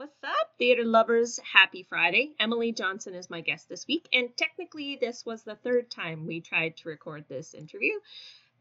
What's 0.00 0.24
up, 0.24 0.54
theater 0.58 0.82
lovers? 0.82 1.38
Happy 1.52 1.82
Friday. 1.82 2.30
Emily 2.40 2.72
Johnson 2.72 3.12
is 3.12 3.28
my 3.28 3.42
guest 3.42 3.68
this 3.68 3.86
week, 3.86 4.08
and 4.14 4.34
technically, 4.34 4.96
this 4.98 5.26
was 5.26 5.42
the 5.42 5.56
third 5.56 5.90
time 5.90 6.24
we 6.24 6.40
tried 6.40 6.78
to 6.78 6.88
record 6.88 7.26
this 7.28 7.52
interview. 7.52 7.92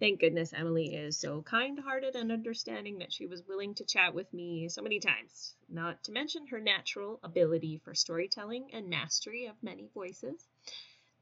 Thank 0.02 0.20
goodness 0.20 0.52
Emily 0.52 0.94
is 0.96 1.18
so 1.18 1.42
kind 1.42 1.80
hearted 1.80 2.18
and 2.18 2.34
understanding 2.34 2.98
that 2.98 3.14
she 3.14 3.26
was 3.26 3.48
willing 3.48 3.74
to 3.76 3.86
chat 3.86 4.14
with 4.14 4.34
me 4.34 4.68
so 4.68 4.82
many 4.82 5.00
times, 5.00 5.56
not 5.70 6.04
to 6.04 6.12
mention 6.12 6.46
her 6.48 6.60
natural 6.60 7.22
ability 7.24 7.80
for 7.86 7.96
storytelling 7.96 8.72
and 8.74 8.90
mastery 8.90 9.46
of 9.46 9.56
many 9.64 9.88
voices. 9.94 10.46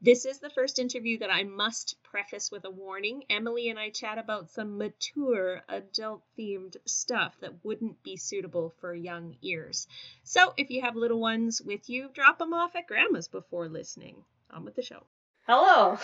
This 0.00 0.26
is 0.26 0.38
the 0.38 0.50
first 0.50 0.78
interview 0.78 1.18
that 1.18 1.30
I 1.30 1.42
must 1.42 2.00
preface 2.04 2.52
with 2.52 2.64
a 2.64 2.70
warning. 2.70 3.24
Emily 3.28 3.68
and 3.68 3.80
I 3.80 3.90
chat 3.90 4.16
about 4.16 4.48
some 4.48 4.78
mature, 4.78 5.64
adult 5.68 6.22
themed 6.38 6.76
stuff 6.84 7.36
that 7.40 7.64
wouldn't 7.64 8.00
be 8.04 8.16
suitable 8.16 8.72
for 8.80 8.94
young 8.94 9.36
ears. 9.42 9.88
So 10.22 10.54
if 10.56 10.70
you 10.70 10.82
have 10.82 10.94
little 10.94 11.18
ones 11.18 11.60
with 11.60 11.90
you, 11.90 12.10
drop 12.14 12.38
them 12.38 12.54
off 12.54 12.76
at 12.76 12.86
grandma's 12.86 13.26
before 13.26 13.68
listening. 13.68 14.22
On 14.52 14.64
with 14.64 14.76
the 14.76 14.82
show. 14.82 15.02
Hello. 15.48 15.98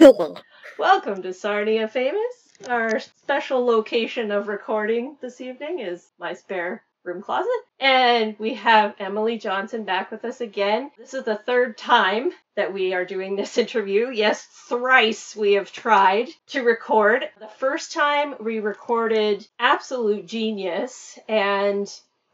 Hello. 0.00 0.36
Welcome 0.76 1.22
to 1.22 1.32
Sarnia 1.32 1.86
Famous. 1.86 2.48
Our 2.68 2.98
special 2.98 3.64
location 3.64 4.32
of 4.32 4.48
recording 4.48 5.16
this 5.20 5.40
evening 5.40 5.78
is 5.78 6.04
my 6.18 6.34
spare 6.34 6.82
room 7.04 7.22
closet. 7.22 7.50
And 7.78 8.36
we 8.38 8.54
have 8.54 8.94
Emily 8.98 9.38
Johnson 9.38 9.84
back 9.84 10.10
with 10.10 10.24
us 10.24 10.40
again. 10.40 10.90
This 10.98 11.14
is 11.14 11.24
the 11.24 11.36
third 11.36 11.78
time 11.78 12.32
that 12.56 12.72
we 12.72 12.92
are 12.94 13.04
doing 13.04 13.36
this 13.36 13.56
interview. 13.64 14.10
Yes, 14.10 14.44
thrice 14.68 15.34
we 15.34 15.54
have 15.54 15.72
tried 15.72 16.28
to 16.48 16.62
record. 16.62 17.28
The 17.38 17.48
first 17.58 17.92
time 17.92 18.34
we 18.40 18.60
recorded 18.60 19.46
Absolute 19.58 20.26
Genius, 20.26 21.18
and 21.28 21.86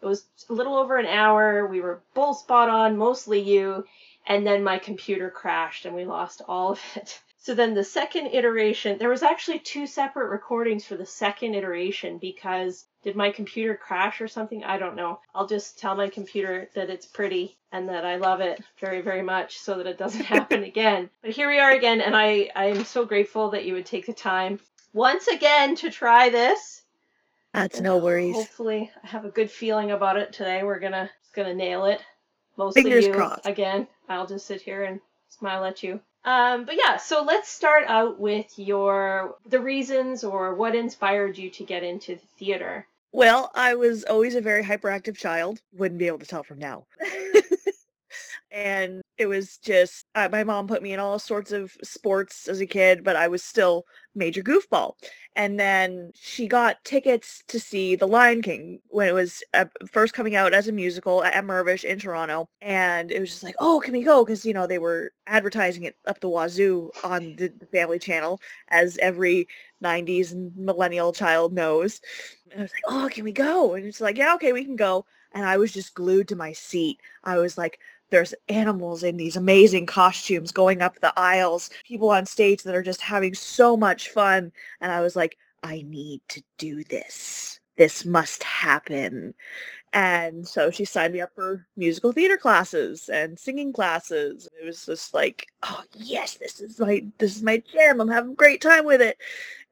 it 0.03 0.07
was 0.07 0.25
a 0.49 0.53
little 0.53 0.77
over 0.77 0.99
an 0.99 1.07
hour. 1.07 1.67
We 1.67 1.81
were 1.81 2.03
both 2.15 2.39
spot 2.39 2.69
on, 2.69 2.97
mostly 2.97 3.41
you. 3.41 3.85
And 4.27 4.45
then 4.45 4.65
my 4.65 4.79
computer 4.79 5.31
crashed 5.31 5.87
and 5.87 5.95
we 5.95 6.05
lost 6.05 6.43
all 6.49 6.73
of 6.73 6.81
it. 6.97 7.21
So 7.39 7.55
then 7.55 7.75
the 7.75 7.85
second 7.85 8.29
iteration, 8.29 8.99
there 8.99 9.09
was 9.09 9.23
actually 9.23 9.61
two 9.61 9.87
separate 9.87 10.31
recordings 10.31 10.85
for 10.85 10.97
the 10.97 11.07
second 11.07 11.55
iteration 11.55 12.19
because 12.19 12.87
did 13.03 13.15
my 13.15 13.31
computer 13.31 13.77
crash 13.77 14.21
or 14.21 14.27
something? 14.27 14.65
I 14.65 14.79
don't 14.79 14.97
know. 14.97 15.21
I'll 15.35 15.47
just 15.47 15.79
tell 15.79 15.95
my 15.95 16.09
computer 16.09 16.69
that 16.75 16.91
it's 16.91 17.07
pretty 17.07 17.57
and 17.71 17.89
that 17.89 18.05
I 18.05 18.17
love 18.17 18.41
it 18.41 18.61
very, 18.81 19.01
very 19.01 19.23
much 19.23 19.59
so 19.59 19.77
that 19.77 19.87
it 19.87 19.99
doesn't 19.99 20.25
happen 20.37 20.65
again. 20.65 21.09
But 21.23 21.31
here 21.31 21.49
we 21.49 21.61
are 21.61 21.71
again, 21.71 22.01
and 22.01 22.17
I, 22.17 22.51
I 22.57 22.67
am 22.67 22.85
so 22.85 23.05
grateful 23.05 23.51
that 23.51 23.65
you 23.65 23.75
would 23.75 23.87
take 23.87 24.07
the 24.07 24.13
time 24.13 24.59
once 24.93 25.29
again 25.29 25.77
to 25.77 25.91
try 25.91 26.31
this. 26.31 26.83
That's 27.53 27.81
no 27.81 27.99
worries. 27.99 28.35
Hopefully, 28.35 28.91
I 29.05 29.07
have 29.07 29.25
a 29.25 29.31
good 29.31 29.51
feeling 29.51 29.93
about 29.93 30.17
it 30.17 30.33
today. 30.33 30.63
We're 30.63 30.81
gonna 30.81 31.09
gonna 31.35 31.55
nail 31.55 31.85
it. 31.85 32.03
Mostly 32.57 32.83
Fingers 32.83 33.07
you 33.07 33.13
crossed. 33.13 33.47
again. 33.47 33.87
I'll 34.09 34.27
just 34.27 34.47
sit 34.47 34.63
here 34.63 34.85
and 34.85 35.01
smile 35.29 35.65
at 35.65 35.83
you. 35.83 36.01
Um, 36.27 36.65
but 36.65 36.77
yeah, 36.77 36.97
so 36.97 37.23
let's 37.23 37.49
start 37.49 37.85
out 37.87 38.19
with 38.19 38.59
your 38.59 39.37
the 39.49 39.61
reasons 39.61 40.25
or 40.25 40.55
what 40.55 40.75
inspired 40.75 41.39
you 41.39 41.51
to 41.51 41.65
get 41.65 41.85
into 41.85 42.17
the 42.17 42.27
theater. 42.37 42.87
Well, 43.13 43.51
I 43.55 43.77
was 43.77 44.03
always 44.05 44.35
a 44.35 44.41
very 44.41 44.65
hyperactive 44.65 45.17
child. 45.17 45.61
Wouldn't 45.73 46.01
be 46.01 46.09
able 46.09 46.19
to 46.19 46.27
tell 46.27 46.43
from 46.43 46.59
now. 46.59 46.87
and 48.51 49.03
it 49.17 49.27
was 49.27 49.59
just 49.59 50.05
uh, 50.17 50.29
my 50.31 50.43
mom 50.43 50.67
put 50.67 50.83
me 50.83 50.93
in 50.93 50.99
all 50.99 51.21
sorts 51.21 51.53
of 51.53 51.73
sports 51.85 52.49
as 52.49 52.61
a 52.61 52.67
kid, 52.67 53.05
but 53.05 53.15
I 53.15 53.29
was 53.29 53.45
still 53.45 53.85
major 54.17 54.43
goofball. 54.43 54.95
And 55.37 55.61
then 55.61 56.13
she 56.15 56.49
got 56.49 56.83
tickets 56.83 57.45
to 57.49 57.61
see 57.61 57.95
The 57.95 58.09
Lion 58.09 58.41
King 58.41 58.81
when 58.89 59.07
it 59.07 59.13
was 59.13 59.43
uh, 59.53 59.67
first 59.87 60.15
coming 60.15 60.35
out 60.35 60.55
as 60.55 60.67
a 60.67 60.73
musical 60.73 61.23
at 61.23 61.45
Mirvish 61.45 61.85
in 61.85 61.99
Toronto. 61.99 62.49
And 62.63 63.13
it 63.13 63.21
was 63.21 63.29
just 63.31 63.43
like, 63.43 63.55
oh, 63.59 63.79
can 63.85 63.93
we 63.93 64.03
go? 64.03 64.25
Because, 64.25 64.47
you 64.47 64.55
know, 64.55 64.67
they 64.67 64.79
were 64.79 65.13
advertising 65.27 65.85
it 65.85 65.97
up 66.07 66.21
the 66.21 66.29
wazoo 66.31 66.91
on 67.05 67.37
the, 67.37 67.53
Family 67.71 67.99
Channel, 67.99 68.41
as 68.69 68.97
every 68.97 69.47
90s 69.85 70.33
and 70.33 70.57
millennial 70.57 71.13
child 71.13 71.53
knows. 71.53 72.01
And 72.51 72.61
I 72.61 72.63
was 72.63 72.73
like, 72.73 72.85
oh, 72.89 73.09
can 73.13 73.25
we 73.25 73.33
go? 73.33 73.75
And 73.75 73.85
it's 73.85 74.01
like, 74.01 74.17
yeah, 74.17 74.35
okay, 74.37 74.55
we 74.55 74.65
can 74.65 74.77
go. 74.77 75.05
And 75.33 75.45
I 75.45 75.59
was 75.59 75.71
just 75.71 75.95
glued 75.95 76.29
to 76.29 76.37
my 76.37 76.53
seat. 76.53 76.99
I 77.25 77.37
was 77.37 77.59
like, 77.59 77.79
there's 78.11 78.35
animals 78.49 79.03
in 79.03 79.17
these 79.17 79.37
amazing 79.37 79.87
costumes 79.87 80.53
going 80.53 80.83
up 80.83 80.99
the 81.01 81.13
aisles, 81.17 81.71
people 81.85 82.11
on 82.11 82.27
stage 82.27 82.63
that 82.63 82.75
are 82.75 82.83
just 82.83 83.01
having 83.01 83.35
so 83.35 83.77
much 83.77 84.11
fun. 84.11 84.53
And 84.81 84.93
I 84.93 85.01
was 85.01 85.17
like, 85.17 85.37
I 85.63 85.85
need 85.87 86.21
to 86.29 86.43
do 86.59 86.85
this. 86.85 87.61
This 87.77 88.05
must 88.05 88.43
happen. 88.43 89.35
And 89.93 90.47
so 90.47 90.71
she 90.71 90.85
signed 90.85 91.15
me 91.15 91.21
up 91.21 91.31
for 91.35 91.67
musical 91.77 92.13
theater 92.13 92.37
classes 92.37 93.09
and 93.09 93.39
singing 93.39 93.73
classes. 93.73 94.49
It 94.61 94.65
was 94.65 94.85
just 94.85 95.15
like, 95.15 95.47
oh 95.63 95.83
yes, 95.95 96.35
this 96.35 96.61
is 96.61 96.79
my 96.79 97.05
this 97.19 97.37
is 97.37 97.43
my 97.43 97.63
jam. 97.73 98.01
I'm 98.01 98.09
having 98.09 98.33
a 98.33 98.37
great 98.37 98.61
time 98.61 98.85
with 98.85 99.01
it. 99.01 99.19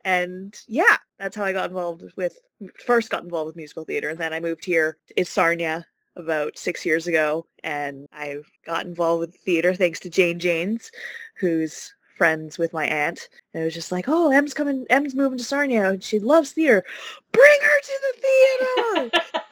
And 0.05 0.59
yeah, 0.66 0.97
that's 1.19 1.37
how 1.37 1.45
I 1.45 1.53
got 1.53 1.71
involved 1.71 2.05
with 2.16 2.39
first 2.87 3.11
got 3.11 3.25
involved 3.25 3.49
with 3.49 3.56
musical 3.56 3.84
theater. 3.84 4.11
And 4.11 4.19
then 4.19 4.33
I 4.33 4.41
moved 4.41 4.65
here 4.65 4.99
It's 5.16 5.31
Sarnia 5.31 5.87
about 6.17 6.59
six 6.59 6.85
years 6.85 7.07
ago, 7.07 7.47
and 7.63 8.07
I 8.13 8.39
got 8.67 8.87
involved 8.87 9.21
with 9.21 9.37
theater 9.37 9.75
thanks 9.75 10.01
to 10.01 10.11
Jane 10.11 10.39
Janes, 10.39 10.91
who's 11.37 11.95
friends 12.17 12.59
with 12.59 12.73
my 12.73 12.87
aunt. 12.87 13.29
And 13.53 13.63
it 13.63 13.65
was 13.65 13.75
just 13.75 13.91
like, 13.91 14.05
oh, 14.09 14.31
Em's 14.31 14.55
coming, 14.55 14.87
Em's 14.91 15.15
moving 15.15 15.39
to 15.39 15.45
Sarnia, 15.45 15.91
and 15.91 16.03
she 16.03 16.19
loves 16.19 16.53
theater. 16.53 16.85
Bring 17.33 17.59
her 17.63 17.81
to 17.81 18.01
the 18.03 18.21
theater. 18.21 19.21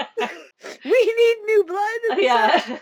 we 0.85 0.91
need 0.91 1.37
new 1.47 1.65
blood. 1.65 2.19
yeah. 2.19 2.79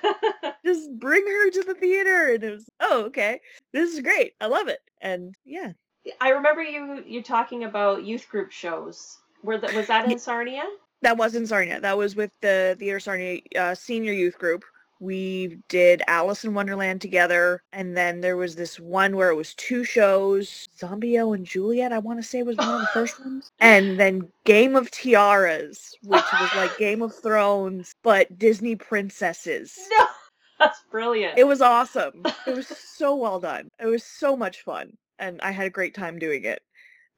Just 0.64 0.90
bring 0.98 1.26
her 1.26 1.50
to 1.50 1.62
the 1.62 1.74
theater. 1.74 2.34
And 2.34 2.44
it 2.44 2.50
was, 2.50 2.68
oh, 2.80 3.04
okay. 3.04 3.40
This 3.72 3.92
is 3.92 4.00
great. 4.00 4.34
I 4.40 4.46
love 4.46 4.68
it. 4.68 4.80
And 5.00 5.34
yeah. 5.44 5.72
I 6.20 6.30
remember 6.30 6.62
you 6.62 7.02
you 7.06 7.22
talking 7.22 7.64
about 7.64 8.04
youth 8.04 8.28
group 8.28 8.50
shows. 8.52 9.18
Were 9.42 9.58
that 9.58 9.74
was 9.74 9.86
that 9.88 10.10
in 10.10 10.18
Sarnia? 10.18 10.64
That 11.02 11.16
wasn't 11.16 11.48
Sarnia. 11.48 11.80
That 11.80 11.96
was 11.96 12.14
with 12.16 12.30
the 12.40 12.76
Theater 12.78 13.00
Sarnia 13.00 13.40
uh, 13.58 13.74
senior 13.74 14.12
youth 14.12 14.38
group. 14.38 14.64
We 15.00 15.58
did 15.68 16.02
Alice 16.08 16.44
in 16.44 16.52
Wonderland 16.52 17.00
together, 17.00 17.62
and 17.72 17.96
then 17.96 18.20
there 18.20 18.36
was 18.36 18.54
this 18.54 18.78
one 18.78 19.16
where 19.16 19.30
it 19.30 19.34
was 19.34 19.54
two 19.54 19.82
shows, 19.82 20.68
Zombeo 20.78 21.34
and 21.34 21.46
Juliet. 21.46 21.90
I 21.90 21.98
want 21.98 22.18
to 22.18 22.22
say 22.22 22.42
was 22.42 22.58
one 22.58 22.74
of 22.74 22.80
the 22.82 22.86
first 22.88 23.18
ones, 23.24 23.50
and 23.60 23.98
then 23.98 24.28
Game 24.44 24.76
of 24.76 24.90
Tiaras, 24.90 25.94
which 26.02 26.24
was 26.38 26.50
like 26.54 26.76
Game 26.78 27.00
of 27.00 27.14
Thrones 27.14 27.94
but 28.02 28.38
Disney 28.38 28.76
princesses. 28.76 29.78
No, 29.98 30.06
that's 30.58 30.82
brilliant. 30.90 31.38
It 31.38 31.44
was 31.44 31.62
awesome. 31.62 32.22
It 32.46 32.54
was 32.54 32.66
so 32.66 33.16
well 33.16 33.40
done. 33.40 33.70
It 33.80 33.86
was 33.86 34.04
so 34.04 34.36
much 34.36 34.60
fun, 34.60 34.98
and 35.18 35.40
I 35.40 35.50
had 35.50 35.66
a 35.66 35.70
great 35.70 35.94
time 35.94 36.18
doing 36.18 36.44
it. 36.44 36.62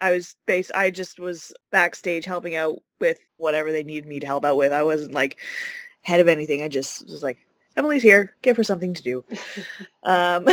I 0.03 0.11
was 0.11 0.35
base. 0.47 0.71
I 0.75 0.91
just 0.91 1.21
was 1.21 1.53
backstage 1.71 2.25
helping 2.25 2.57
out 2.57 2.83
with 3.01 3.19
whatever 3.37 3.71
they 3.71 3.85
needed 3.85 4.07
me 4.09 4.19
to 4.21 4.27
help 4.27 4.45
out 4.45 4.57
with. 4.57 4.73
I 4.73 4.83
wasn't 4.83 5.15
like 5.15 5.39
head 6.03 6.21
of 6.21 6.27
anything. 6.29 6.63
I 6.63 6.69
just 6.69 7.07
was 7.09 7.23
like, 7.23 7.39
Emily's 7.77 8.03
here. 8.03 8.35
Give 8.43 8.57
her 8.57 8.65
something 8.65 8.93
to 8.95 9.03
do. 9.03 9.25
um, 10.03 10.47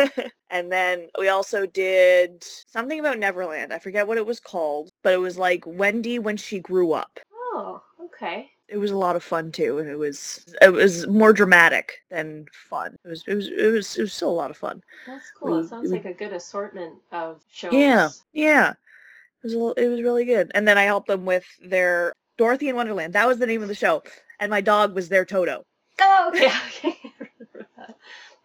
and 0.50 0.72
then 0.72 1.08
we 1.18 1.28
also 1.28 1.66
did 1.66 2.42
something 2.42 2.98
about 2.98 3.18
Neverland. 3.18 3.72
I 3.72 3.78
forget 3.78 4.08
what 4.08 4.16
it 4.16 4.26
was 4.26 4.40
called, 4.40 4.90
but 5.02 5.12
it 5.12 5.20
was 5.20 5.36
like 5.38 5.62
Wendy 5.66 6.18
when 6.18 6.36
she 6.38 6.58
grew 6.58 6.92
up. 6.92 7.20
oh, 7.32 7.82
okay. 8.06 8.50
It 8.68 8.78
was 8.78 8.90
a 8.90 8.96
lot 8.96 9.14
of 9.14 9.22
fun 9.22 9.52
too, 9.52 9.78
and 9.78 9.88
it 9.90 9.98
was 9.98 10.46
it 10.62 10.72
was 10.72 11.06
more 11.06 11.34
dramatic 11.34 11.92
than 12.10 12.46
fun. 12.70 12.96
It 13.04 13.08
was 13.08 13.22
it 13.26 13.34
was 13.34 13.48
it 13.48 13.72
was 13.72 13.96
it 13.98 14.00
was 14.00 14.14
still 14.14 14.30
a 14.30 14.32
lot 14.32 14.50
of 14.50 14.56
fun. 14.56 14.82
That's 15.06 15.30
cool. 15.38 15.58
We- 15.58 15.64
it 15.64 15.68
sounds 15.68 15.90
we- 15.90 15.96
like 15.98 16.06
a 16.06 16.14
good 16.14 16.32
assortment 16.32 16.94
of 17.12 17.42
shows. 17.52 17.74
Yeah, 17.74 18.08
yeah. 18.32 18.72
It 19.44 19.48
was 19.48 19.54
a 19.54 19.58
little, 19.58 19.72
it 19.74 19.88
was 19.88 20.02
really 20.02 20.24
good. 20.24 20.50
And 20.54 20.66
then 20.66 20.78
I 20.78 20.84
helped 20.84 21.08
them 21.08 21.26
with 21.26 21.44
their 21.62 22.14
Dorothy 22.38 22.70
in 22.70 22.76
Wonderland. 22.76 23.12
That 23.12 23.28
was 23.28 23.38
the 23.38 23.46
name 23.46 23.62
of 23.62 23.68
the 23.68 23.74
show, 23.74 24.02
and 24.40 24.50
my 24.50 24.62
dog 24.62 24.94
was 24.94 25.10
their 25.10 25.26
Toto. 25.26 25.64
Oh, 26.00 26.30
okay, 26.34 26.46
okay. 26.68 26.98
I 27.04 27.10
remember 27.20 27.68
that. 27.76 27.96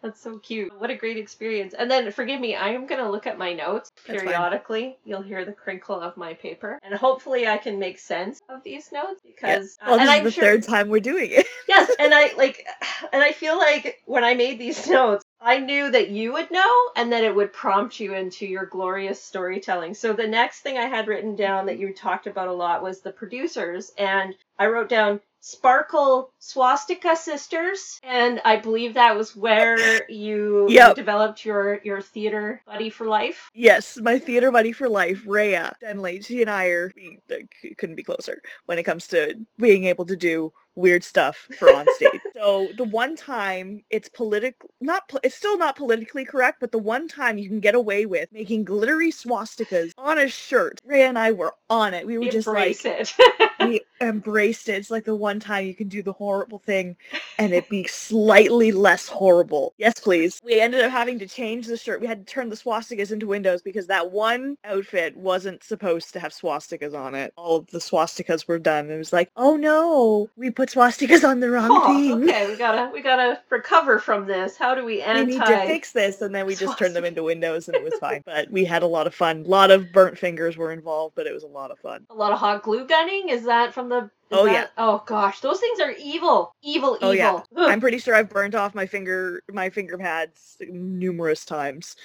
That's 0.02 0.20
so 0.20 0.38
cute. 0.38 0.72
What 0.80 0.90
a 0.90 0.94
great 0.96 1.18
experience. 1.18 1.74
And 1.78 1.90
then, 1.90 2.10
forgive 2.12 2.40
me, 2.40 2.54
I 2.56 2.70
am 2.70 2.86
going 2.86 3.02
to 3.04 3.10
look 3.10 3.26
at 3.26 3.36
my 3.36 3.52
notes 3.52 3.90
That's 4.06 4.18
fine. 4.20 4.26
periodically. 4.28 4.96
You'll 5.04 5.22
hear 5.22 5.44
the 5.44 5.52
crinkle 5.52 6.00
of 6.00 6.16
my 6.16 6.34
paper. 6.34 6.78
And 6.82 6.94
hopefully 6.94 7.46
I 7.46 7.58
can 7.58 7.78
make 7.78 7.98
sense 7.98 8.40
of 8.48 8.62
these 8.64 8.90
notes 8.92 9.20
because... 9.24 9.76
uh, 9.82 9.86
Well, 9.88 9.98
this 9.98 10.08
and 10.08 10.14
is 10.14 10.18
I'm 10.18 10.24
the 10.24 10.30
sure, 10.30 10.44
third 10.44 10.62
time 10.62 10.88
we're 10.88 11.00
doing 11.00 11.30
it. 11.32 11.46
yes, 11.68 11.90
and 11.98 12.14
I 12.14 12.32
like, 12.34 12.66
and 13.12 13.22
I 13.22 13.32
feel 13.32 13.58
like 13.58 14.00
when 14.06 14.24
I 14.24 14.34
made 14.34 14.58
these 14.58 14.88
notes, 14.88 15.24
I 15.42 15.58
knew 15.58 15.90
that 15.90 16.10
you 16.10 16.32
would 16.34 16.50
know 16.50 16.74
and 16.96 17.12
that 17.12 17.24
it 17.24 17.34
would 17.34 17.52
prompt 17.52 17.98
you 18.00 18.14
into 18.14 18.46
your 18.46 18.66
glorious 18.66 19.22
storytelling. 19.22 19.94
So 19.94 20.12
the 20.12 20.26
next 20.26 20.60
thing 20.60 20.76
I 20.78 20.86
had 20.86 21.08
written 21.08 21.34
down 21.36 21.66
that 21.66 21.78
you 21.78 21.94
talked 21.94 22.26
about 22.26 22.48
a 22.48 22.52
lot 22.52 22.82
was 22.82 23.00
the 23.00 23.12
producers, 23.12 23.92
and 23.98 24.34
I 24.58 24.66
wrote 24.66 24.88
down 24.90 25.20
Sparkle 25.40 26.32
Swastika 26.38 27.16
Sisters, 27.16 27.98
and 28.02 28.40
I 28.44 28.56
believe 28.56 28.94
that 28.94 29.16
was 29.16 29.34
where 29.34 30.08
you 30.10 30.66
Yep. 30.70 30.96
developed 30.96 31.44
your 31.44 31.80
your 31.84 32.00
theater 32.00 32.62
buddy 32.66 32.90
for 32.90 33.06
life. 33.06 33.50
yes, 33.54 33.98
my 34.00 34.18
theater 34.18 34.50
buddy 34.50 34.72
for 34.72 34.88
life, 34.88 35.22
Rhea 35.26 35.74
Denley. 35.80 36.20
She 36.22 36.42
and 36.42 36.50
I 36.50 36.66
are 36.66 36.92
we 36.94 37.18
uh, 37.30 37.36
couldn't 37.78 37.96
be 37.96 38.02
closer 38.02 38.40
when 38.66 38.78
it 38.78 38.84
comes 38.84 39.06
to 39.08 39.34
being 39.58 39.84
able 39.84 40.06
to 40.06 40.16
do 40.16 40.52
weird 40.76 41.02
stuff 41.04 41.48
for 41.58 41.72
on 41.74 41.86
stage. 41.96 42.10
So 42.40 42.68
the 42.78 42.84
one 42.84 43.16
time 43.16 43.82
it's 43.90 44.08
political, 44.08 44.70
not 44.80 45.06
po- 45.10 45.18
it's 45.22 45.34
still 45.34 45.58
not 45.58 45.76
politically 45.76 46.24
correct, 46.24 46.58
but 46.58 46.72
the 46.72 46.78
one 46.78 47.06
time 47.06 47.36
you 47.36 47.48
can 47.50 47.60
get 47.60 47.74
away 47.74 48.06
with 48.06 48.30
making 48.32 48.64
glittery 48.64 49.12
swastikas 49.12 49.90
on 49.98 50.18
a 50.18 50.26
shirt, 50.28 50.80
Ray 50.86 51.02
and 51.04 51.18
I 51.18 51.32
were 51.32 51.52
on 51.68 51.92
it. 51.92 52.06
We 52.06 52.16
were 52.16 52.28
just 52.28 52.46
like, 52.48 52.82
Embrace 52.82 53.14
it. 53.18 53.49
we 53.60 53.82
embraced 54.00 54.68
it. 54.68 54.74
It's 54.74 54.90
like 54.90 55.04
the 55.04 55.14
one 55.16 55.40
time 55.40 55.66
you 55.66 55.74
can 55.74 55.88
do 55.88 56.02
the 56.02 56.12
horrible 56.12 56.58
thing 56.60 56.96
and 57.38 57.52
it 57.52 57.68
be 57.68 57.86
slightly 57.86 58.72
less 58.72 59.08
horrible. 59.08 59.74
Yes, 59.78 60.00
please. 60.00 60.40
We 60.44 60.60
ended 60.60 60.82
up 60.82 60.90
having 60.92 61.18
to 61.20 61.28
change 61.28 61.66
the 61.66 61.76
shirt. 61.76 62.00
We 62.00 62.06
had 62.06 62.26
to 62.26 62.32
turn 62.32 62.50
the 62.50 62.56
swastikas 62.56 63.12
into 63.12 63.26
windows 63.26 63.62
because 63.62 63.88
that 63.88 64.12
one 64.12 64.56
outfit 64.64 65.16
wasn't 65.16 65.64
supposed 65.64 66.12
to 66.14 66.20
have 66.20 66.32
swastikas 66.32 66.94
on 66.98 67.14
it. 67.14 67.32
All 67.36 67.58
of 67.58 67.68
the 67.68 67.78
swastikas 67.78 68.48
were 68.48 68.58
done. 68.58 68.90
It 68.90 68.98
was 68.98 69.12
like, 69.12 69.30
oh 69.36 69.56
no, 69.56 70.30
we 70.36 70.50
put 70.50 70.70
swastikas 70.70 71.28
on 71.28 71.40
the 71.40 71.50
wrong 71.50 71.68
Oh, 71.70 71.86
thing. 71.86 72.24
okay, 72.24 72.48
we 72.48 72.56
gotta 72.56 72.90
we 72.92 73.02
gotta 73.02 73.40
recover 73.50 73.98
from 73.98 74.26
this. 74.26 74.56
How 74.56 74.74
do 74.74 74.84
we 74.84 75.02
We 75.14 75.24
need 75.26 75.46
to 75.46 75.58
fix 75.66 75.92
this, 75.92 76.20
and 76.22 76.34
then 76.34 76.46
we 76.46 76.56
just 76.56 76.78
turned 76.78 76.96
them 76.96 77.04
into 77.04 77.22
windows, 77.24 77.68
and 77.68 77.76
it 77.76 77.84
was 77.84 77.94
fine. 77.98 78.22
But 78.26 78.50
we 78.50 78.64
had 78.64 78.82
a 78.82 78.86
lot 78.88 79.06
of 79.06 79.14
fun. 79.14 79.44
A 79.46 79.48
lot 79.48 79.70
of 79.70 79.92
burnt 79.92 80.18
fingers 80.18 80.56
were 80.56 80.72
involved, 80.72 81.14
but 81.16 81.26
it 81.26 81.34
was 81.34 81.44
a 81.44 81.48
lot 81.48 81.70
of 81.70 81.78
fun. 81.80 82.06
a 82.10 82.14
lot 82.14 82.32
of 82.32 82.38
hot 82.38 82.62
glue 82.62 82.86
gunning. 82.86 83.28
Is 83.30 83.44
that 83.50 83.74
from 83.74 83.90
the? 83.90 84.10
Oh, 84.32 84.44
that- 84.44 84.52
yeah. 84.52 84.66
Oh 84.78 85.02
gosh, 85.06 85.40
those 85.40 85.58
things 85.60 85.80
are 85.80 85.92
evil, 85.98 86.52
evil, 86.62 86.98
Oh, 87.02 87.10
yeah. 87.10 87.28
evil. 87.30 87.44
Ugh. 87.56 87.68
I'm 87.70 87.80
pretty 87.80 87.98
sure 87.98 88.14
I've 88.14 88.28
burned 88.30 88.54
off 88.54 88.74
my 88.74 88.86
finger, 88.86 89.42
my 89.52 89.70
finger 89.70 89.98
pads 89.98 90.56
numerous 90.60 91.44
times. 91.44 91.96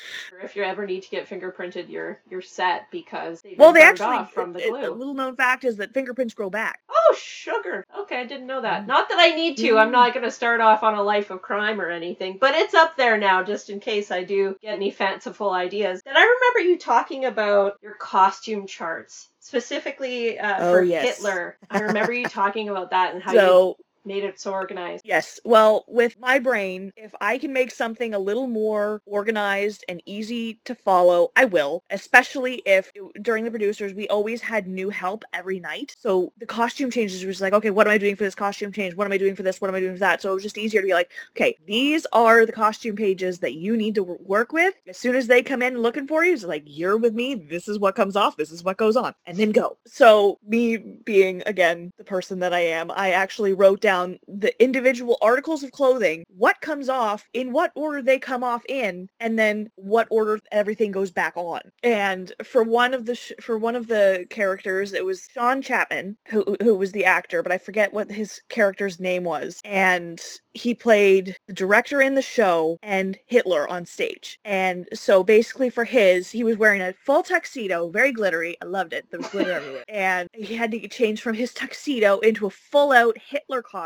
if 0.44 0.56
you 0.56 0.64
ever 0.64 0.86
need 0.86 1.04
to 1.04 1.10
get 1.10 1.28
fingerprinted, 1.30 1.90
you're 1.90 2.20
you're 2.30 2.42
set 2.42 2.90
because 2.92 3.42
they've 3.42 3.58
Well, 3.58 3.74
they 3.74 3.82
actually. 3.82 4.08
off 4.18 4.34
from 4.34 4.54
the 4.54 4.60
it- 4.66 4.70
glue. 4.70 4.90
a 4.90 4.92
little 4.92 5.14
known 5.14 5.36
fact 5.36 5.64
is 5.66 5.78
that 5.78 5.94
fingerprints 5.94 6.34
grow 6.34 6.50
back. 6.50 6.80
Oh, 6.90 7.16
sugar. 7.18 7.86
Okay, 8.00 8.20
I 8.20 8.26
didn't 8.26 8.48
know 8.48 8.62
that. 8.62 8.84
Mm. 8.84 8.88
Not 8.88 9.10
that 9.10 9.20
I 9.20 9.30
need 9.36 9.58
to. 9.58 9.78
I'm 9.78 9.90
Mm. 9.90 9.94
not 9.94 10.14
going 10.14 10.24
to 10.26 10.32
start 10.32 10.62
off 10.62 10.84
on 10.84 10.96
a 10.96 11.04
life 11.04 11.30
of 11.30 11.42
crime 11.42 11.80
or 11.80 11.90
anything, 11.90 12.38
but 12.40 12.56
it's 12.56 12.74
up 12.74 12.98
there 12.98 13.18
now 13.18 13.44
just 13.44 13.70
in 13.70 13.80
case 13.80 14.10
I 14.12 14.24
do 14.24 14.56
get 14.62 14.74
any 14.74 14.90
fanciful 14.92 15.52
ideas. 15.52 16.02
And 16.06 16.18
I 16.18 16.22
remember 16.22 16.60
you 16.72 16.78
talking 16.80 17.26
about 17.26 17.78
your 17.82 17.94
costume 17.96 18.66
charts, 18.68 19.30
specifically 19.40 20.40
uh, 20.40 20.56
Oh, 20.60 20.72
for 20.74 20.82
yes. 20.84 21.18
Hitler. 21.18 21.58
I 21.70 21.80
remember 21.82 22.14
you 22.16 22.28
talking 22.28 22.70
about 22.70 22.92
that 22.92 23.14
and 23.14 23.24
how 23.24 23.34
you 23.34 23.40
So 23.40 23.78
made 24.06 24.24
it 24.24 24.40
so 24.40 24.52
organized. 24.52 25.04
Yes. 25.06 25.40
Well, 25.44 25.86
with 25.88 26.20
my 26.20 26.40
brain, 26.40 26.92
if 26.96 27.14
I 27.22 27.38
can 27.38 27.54
make 27.54 27.72
something 27.72 28.14
a 28.14 28.20
little 28.20 28.48
more 28.48 29.02
organized 29.06 29.84
and 29.90 30.02
easy 30.06 30.60
to 30.66 30.76
follow, 30.76 31.32
I 31.36 31.46
will. 31.46 31.84
Especially 31.90 32.62
if 32.66 32.92
during 33.22 33.44
the 33.44 33.52
producers, 33.52 33.94
we 33.94 34.08
always 34.08 34.42
had 34.42 34.68
new 34.68 34.90
help 34.90 35.24
every 35.34 35.60
night. 35.60 35.96
So 35.98 36.34
the 36.38 36.46
costume 36.46 36.92
changes 36.92 37.26
was 37.26 37.42
like, 37.42 37.54
okay, 37.54 37.70
what 37.70 37.88
am 37.88 37.94
I 37.94 37.98
doing 37.98 38.16
for 38.16 38.24
this 38.24 38.36
costume 38.36 38.72
change? 38.72 38.96
What 38.96 39.06
am 39.06 39.14
I 39.14 39.18
doing 39.18 39.36
for 39.36 39.44
this? 39.44 39.62
What 39.62 39.70
am 39.70 39.76
I 39.76 39.80
doing 39.80 39.94
for 39.94 40.00
that? 40.00 40.22
So 40.22 40.32
it 40.32 40.36
was 40.36 40.44
just 40.44 40.58
easier 40.58 40.82
to 40.82 40.88
be 40.88 40.94
like, 40.94 41.12
okay, 41.36 41.58
these 41.66 42.06
are 42.14 42.46
the 42.46 42.52
costume 42.52 42.96
pages 42.96 43.40
that 43.40 43.54
you 43.54 43.76
need 43.76 43.96
to 43.96 44.04
work 44.04 44.52
with. 44.52 44.76
As 44.88 44.98
soon 44.98 45.16
as 45.16 45.28
they 45.28 45.42
come 45.42 45.62
in 45.62 45.82
looking 45.82 46.08
for 46.08 46.24
you, 46.24 46.34
it's 46.34 46.44
like, 46.44 46.64
you're 46.66 46.98
with 46.98 47.14
me. 47.14 47.36
This 47.36 47.68
is 47.68 47.80
what 47.80 47.96
comes 47.96 48.16
off. 48.16 48.38
This 48.38 48.52
is 48.52 48.64
what 48.64 48.78
goes 48.78 48.96
on. 48.96 49.14
And 49.26 49.38
then 49.38 49.52
go. 49.52 49.78
So 49.86 50.40
me 50.48 50.78
being, 50.78 51.44
again, 51.46 51.92
the 51.98 52.04
person 52.04 52.40
that 52.40 52.54
I 52.54 52.62
am, 52.62 52.92
I 52.92 53.12
actually 53.12 53.54
wrote 53.54 53.82
down 53.82 53.95
the 54.28 54.54
individual 54.62 55.18
articles 55.22 55.64
of 55.64 55.72
clothing, 55.72 56.24
what 56.30 56.62
comes 56.62 56.90
off, 56.90 57.26
in 57.34 57.52
what 57.52 57.72
order 57.76 58.02
they 58.02 58.20
come 58.20 58.44
off 58.44 58.64
in, 58.68 59.08
and 59.20 59.38
then 59.38 59.70
what 59.76 60.08
order 60.10 60.40
everything 60.52 60.92
goes 60.92 61.12
back 61.12 61.34
on. 61.36 61.62
And 61.84 62.34
for 62.44 62.64
one 62.64 62.94
of 62.94 63.06
the 63.06 63.16
sh- 63.16 63.34
for 63.42 63.58
one 63.58 63.76
of 63.76 63.88
the 63.88 64.26
characters, 64.30 64.94
it 64.94 65.06
was 65.06 65.28
Sean 65.34 65.62
Chapman, 65.62 66.18
who 66.28 66.56
who 66.62 66.76
was 66.76 66.92
the 66.92 67.06
actor, 67.06 67.44
but 67.44 67.52
I 67.52 67.58
forget 67.58 67.94
what 67.94 68.12
his 68.12 68.42
character's 68.50 69.00
name 69.00 69.24
was. 69.24 69.60
And 69.64 70.22
he 70.54 70.74
played 70.74 71.36
the 71.48 71.54
director 71.54 72.02
in 72.02 72.16
the 72.16 72.22
show 72.22 72.78
and 72.82 73.18
Hitler 73.28 73.68
on 73.70 73.86
stage. 73.86 74.40
And 74.46 74.88
so 74.94 75.24
basically 75.24 75.70
for 75.70 75.84
his, 75.84 76.32
he 76.32 76.44
was 76.44 76.58
wearing 76.58 76.82
a 76.82 76.94
full 76.94 77.24
tuxedo, 77.24 77.90
very 77.90 78.12
glittery. 78.12 78.56
I 78.62 78.66
loved 78.66 78.94
it. 78.94 79.06
There 79.12 79.20
was 79.20 79.30
glitter 79.30 79.52
everywhere. 79.52 79.84
And 79.90 80.30
he 80.34 80.56
had 80.56 80.72
to 80.72 80.88
change 80.88 81.22
from 81.22 81.36
his 81.36 81.54
tuxedo 81.54 82.20
into 82.20 82.46
a 82.46 82.50
full 82.50 82.94
out 82.94 83.18
Hitler 83.18 83.62
costume 83.62 83.85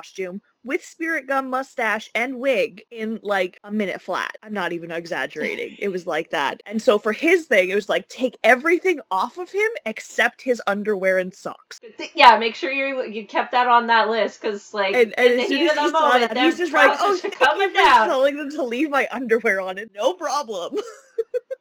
with 0.63 0.83
spirit 0.83 1.27
gum 1.27 1.49
mustache 1.49 2.09
and 2.13 2.39
wig 2.39 2.83
in 2.91 3.19
like 3.23 3.59
a 3.63 3.71
minute 3.71 4.01
flat. 4.01 4.37
I'm 4.43 4.53
not 4.53 4.73
even 4.73 4.91
exaggerating. 4.91 5.77
It 5.79 5.89
was 5.89 6.05
like 6.05 6.31
that. 6.31 6.61
And 6.65 6.81
so 6.81 6.99
for 6.99 7.13
his 7.13 7.45
thing, 7.45 7.69
it 7.69 7.75
was 7.75 7.89
like 7.89 8.07
take 8.09 8.37
everything 8.43 8.99
off 9.09 9.37
of 9.37 9.51
him 9.51 9.69
except 9.85 10.41
his 10.41 10.61
underwear 10.67 11.17
and 11.17 11.33
socks. 11.33 11.79
Yeah, 12.13 12.37
make 12.37 12.55
sure 12.55 12.71
you 12.71 13.03
you 13.05 13.25
kept 13.25 13.51
that 13.53 13.67
on 13.67 13.87
that 13.87 14.09
list 14.09 14.41
because 14.41 14.73
like 14.73 14.95
And, 14.95 15.13
and 15.17 15.31
in 15.31 15.37
the 15.37 15.43
heat 15.43 15.65
as 15.65 15.71
of 15.71 15.77
he 15.77 15.85
the 15.85 15.91
saw 15.91 16.09
moment, 16.09 16.33
that, 16.33 16.37
he's 16.37 16.57
just 16.57 16.73
like, 16.73 16.97
"Oh, 16.99 17.19
coming 17.31 17.73
down. 17.73 18.07
telling 18.07 18.37
them 18.37 18.49
to 18.51 18.63
leave 18.63 18.89
my 18.89 19.07
underwear 19.11 19.61
on 19.61 19.77
it. 19.77 19.91
No 19.95 20.13
problem." 20.13 20.75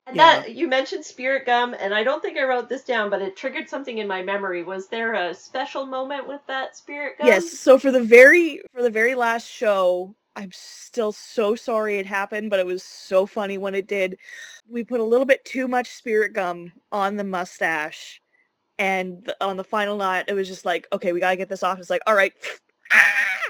And 0.09 0.17
Yeah. 0.17 0.41
that 0.41 0.55
you 0.55 0.69
mentioned 0.69 1.05
spirit 1.05 1.45
gum, 1.47 1.75
and 1.79 1.95
I 1.95 2.03
don't 2.03 2.23
think 2.23 2.39
I 2.39 2.45
wrote 2.45 2.69
this 2.69 2.85
down, 2.85 3.11
but 3.11 3.21
it 3.23 3.37
triggered 3.37 3.69
something 3.69 3.99
in 3.99 4.07
my 4.09 4.23
memory. 4.23 4.63
Was 4.63 4.89
there 4.89 5.15
a 5.15 5.35
special 5.35 5.85
moment 5.87 6.27
with 6.27 6.41
that 6.47 6.77
spirit 6.77 7.19
gum? 7.19 7.29
Yes. 7.29 7.51
So 7.51 7.79
for 7.79 7.91
the 7.91 8.03
very 8.03 8.63
for 8.75 8.83
the 8.83 8.91
very 8.91 9.15
last 9.15 9.47
show, 9.47 10.15
I'm 10.37 10.51
still 10.53 11.13
so 11.13 11.55
sorry 11.55 11.99
it 11.99 12.07
happened, 12.07 12.51
but 12.51 12.61
it 12.61 12.67
was 12.67 12.83
so 12.83 13.27
funny 13.27 13.59
when 13.59 13.75
it 13.75 13.87
did. 13.87 14.19
We 14.69 14.85
put 14.85 15.01
a 15.01 15.05
little 15.05 15.27
bit 15.27 15.45
too 15.45 15.69
much 15.69 15.91
spirit 15.91 16.33
gum 16.33 16.73
on 16.93 17.17
the 17.17 17.25
mustache, 17.25 18.21
and 18.79 19.31
on 19.41 19.57
the 19.57 19.65
final 19.65 19.97
night, 19.97 20.27
it 20.29 20.35
was 20.35 20.49
just 20.49 20.65
like, 20.65 20.87
okay, 20.93 21.13
we 21.13 21.21
gotta 21.21 21.37
get 21.37 21.49
this 21.49 21.63
off. 21.63 21.79
It's 21.79 21.91
like, 21.91 22.03
all 22.07 22.15
right. 22.15 22.33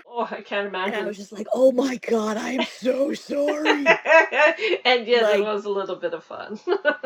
Oh, 0.09 0.27
I 0.31 0.43
can't 0.43 0.67
And 0.85 0.95
imagine. 0.95 1.05
I 1.05 1.07
was 1.07 1.17
just 1.19 1.33
like, 1.33 1.49
oh 1.55 1.73
my 1.73 1.97
god, 1.99 2.37
I 2.39 2.51
am 2.53 2.65
so 2.65 3.15
sorry. 3.15 3.99
and 4.85 5.07
yes, 5.07 5.23
Like- 5.23 5.41
it 5.41 5.43
was 5.43 5.65
a 5.67 5.71
little 5.71 5.97
bit 5.97 6.15
of 6.15 6.25
fun. 6.25 6.61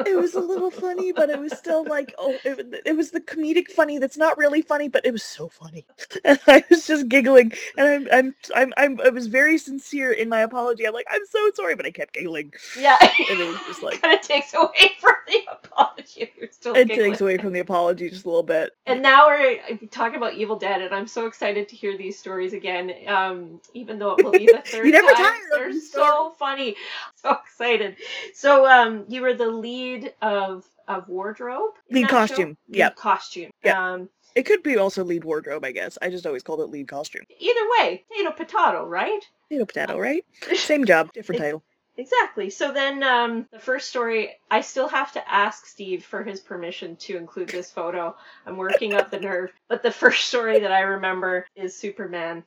it 0.04 0.16
was 0.16 0.34
a 0.34 0.40
little 0.40 0.70
funny, 0.70 1.12
but 1.12 1.30
it 1.30 1.38
was 1.38 1.56
still 1.56 1.84
like, 1.86 2.14
oh, 2.18 2.40
it, 2.44 2.82
it 2.86 2.96
was 2.96 3.10
the 3.12 3.20
comedic 3.20 3.68
funny 3.68 3.98
that's 3.98 4.16
not 4.16 4.38
really 4.38 4.62
funny, 4.62 4.88
but 4.88 5.06
it 5.06 5.12
was 5.12 5.22
so 5.24 5.48
funny. 5.48 5.86
And 6.24 6.40
I 6.48 6.64
was 6.70 6.86
just 6.86 7.08
giggling, 7.08 7.52
and 7.76 7.86
I'm, 7.88 8.08
I'm, 8.12 8.34
I'm, 8.54 8.74
I'm, 8.76 9.00
I 9.02 9.10
was 9.10 9.26
very 9.28 9.58
sincere 9.58 10.12
in 10.12 10.28
my 10.28 10.40
apology. 10.40 10.86
I'm 10.86 10.94
like, 10.94 11.06
I'm 11.10 11.26
so 11.26 11.50
sorry, 11.54 11.76
but 11.76 11.86
I 11.86 11.90
kept 11.92 12.14
giggling, 12.14 12.52
yeah, 12.74 12.98
and 13.28 13.40
it 13.40 13.48
was 13.48 13.62
just 13.66 13.82
like, 13.82 14.02
kind 14.02 14.14
of 14.18 14.22
takes 14.26 14.54
away 14.54 14.92
from 15.00 15.14
the 15.28 15.40
apology. 15.50 16.32
You're 16.38 16.50
still 16.52 16.74
it 16.74 16.86
giggling. 16.86 17.00
takes 17.10 17.20
away 17.20 17.38
from 17.38 17.52
the 17.52 17.60
apology 17.60 18.10
just 18.10 18.24
a 18.24 18.28
little 18.28 18.42
bit. 18.44 18.72
And 18.86 19.02
now 19.02 19.28
we're 19.28 19.58
uh, 19.70 19.76
talking 19.90 20.16
about 20.16 20.34
Evil 20.34 20.56
Dead, 20.58 20.82
and 20.82 20.94
I'm 20.94 21.06
so 21.06 21.26
excited 21.26 21.68
to 21.68 21.76
hear 21.76 21.96
these 21.96 22.18
stories 22.18 22.52
again. 22.52 22.91
Um, 23.06 23.60
even 23.74 23.98
though 23.98 24.12
it 24.16 24.24
will 24.24 24.32
be 24.32 24.46
the 24.46 24.58
third 24.66 24.86
never 24.86 25.10
time, 25.10 25.40
they're 25.50 25.72
so 25.80 26.30
funny. 26.38 26.76
So 27.16 27.30
excited. 27.30 27.96
So, 28.34 28.66
um, 28.66 29.04
you 29.08 29.22
were 29.22 29.34
the 29.34 29.46
lead 29.46 30.12
of 30.22 30.66
of 30.88 31.08
wardrobe. 31.08 31.74
Lead 31.90 32.08
costume, 32.08 32.56
Yeah. 32.68 32.90
costume. 32.90 33.50
Yep. 33.62 33.76
Um, 33.76 34.08
It 34.34 34.42
could 34.42 34.62
be 34.64 34.76
also 34.76 35.04
lead 35.04 35.22
wardrobe, 35.22 35.64
I 35.64 35.70
guess. 35.70 35.96
I 36.02 36.10
just 36.10 36.26
always 36.26 36.42
called 36.42 36.60
it 36.60 36.66
lead 36.70 36.88
costume. 36.88 37.22
either 37.38 37.60
way, 37.78 38.04
potato 38.10 38.32
potato, 38.32 38.86
right? 38.86 39.22
Potato 39.48 39.64
potato, 39.66 39.98
right? 39.98 40.24
Same 40.56 40.84
job, 40.84 41.12
different 41.12 41.40
title. 41.40 41.62
Exactly. 41.98 42.48
So 42.50 42.72
then, 42.72 43.02
um, 43.02 43.46
the 43.52 43.58
first 43.60 43.90
story, 43.90 44.30
I 44.50 44.62
still 44.62 44.88
have 44.88 45.12
to 45.12 45.30
ask 45.32 45.66
Steve 45.66 46.04
for 46.04 46.24
his 46.24 46.40
permission 46.40 46.96
to 46.96 47.16
include 47.18 47.50
this 47.50 47.70
photo. 47.70 48.16
I'm 48.46 48.56
working 48.56 48.94
up 48.94 49.10
the 49.10 49.20
nerve. 49.20 49.52
But 49.68 49.82
the 49.82 49.90
first 49.92 50.26
story 50.26 50.58
that 50.60 50.72
I 50.72 50.80
remember 50.80 51.46
is 51.54 51.76
Superman. 51.76 52.44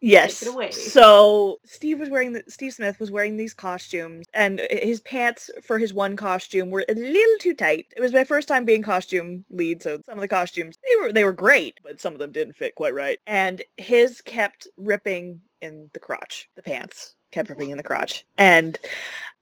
Yes. 0.00 0.44
So 0.70 1.58
Steve 1.64 1.98
was 1.98 2.10
wearing 2.10 2.32
the, 2.34 2.44
Steve 2.48 2.74
Smith 2.74 3.00
was 3.00 3.10
wearing 3.10 3.36
these 3.36 3.54
costumes, 3.54 4.26
and 4.34 4.60
eh, 4.60 4.86
his 4.86 5.00
pants 5.00 5.50
for 5.62 5.78
his 5.78 5.94
one 5.94 6.16
costume 6.16 6.70
were 6.70 6.84
a 6.88 6.94
little 6.94 7.38
too 7.40 7.54
tight. 7.54 7.86
It 7.96 8.00
was 8.00 8.12
my 8.12 8.24
first 8.24 8.46
time 8.48 8.64
being 8.64 8.82
costume 8.82 9.44
lead, 9.50 9.82
so 9.82 10.00
some 10.06 10.18
of 10.18 10.20
the 10.20 10.28
costumes 10.28 10.76
they 10.82 11.00
were 11.00 11.12
they 11.12 11.24
were 11.24 11.32
great, 11.32 11.80
but 11.82 12.00
some 12.00 12.12
of 12.12 12.18
them 12.18 12.32
didn't 12.32 12.56
fit 12.56 12.74
quite 12.74 12.94
right. 12.94 13.18
And 13.26 13.62
his 13.76 14.20
kept 14.20 14.68
ripping 14.76 15.40
in 15.62 15.90
the 15.94 16.00
crotch, 16.00 16.48
the 16.56 16.62
pants 16.62 17.14
kept 17.36 17.50
ripping 17.50 17.70
in 17.70 17.76
the 17.76 17.82
crotch, 17.82 18.24
and 18.38 18.78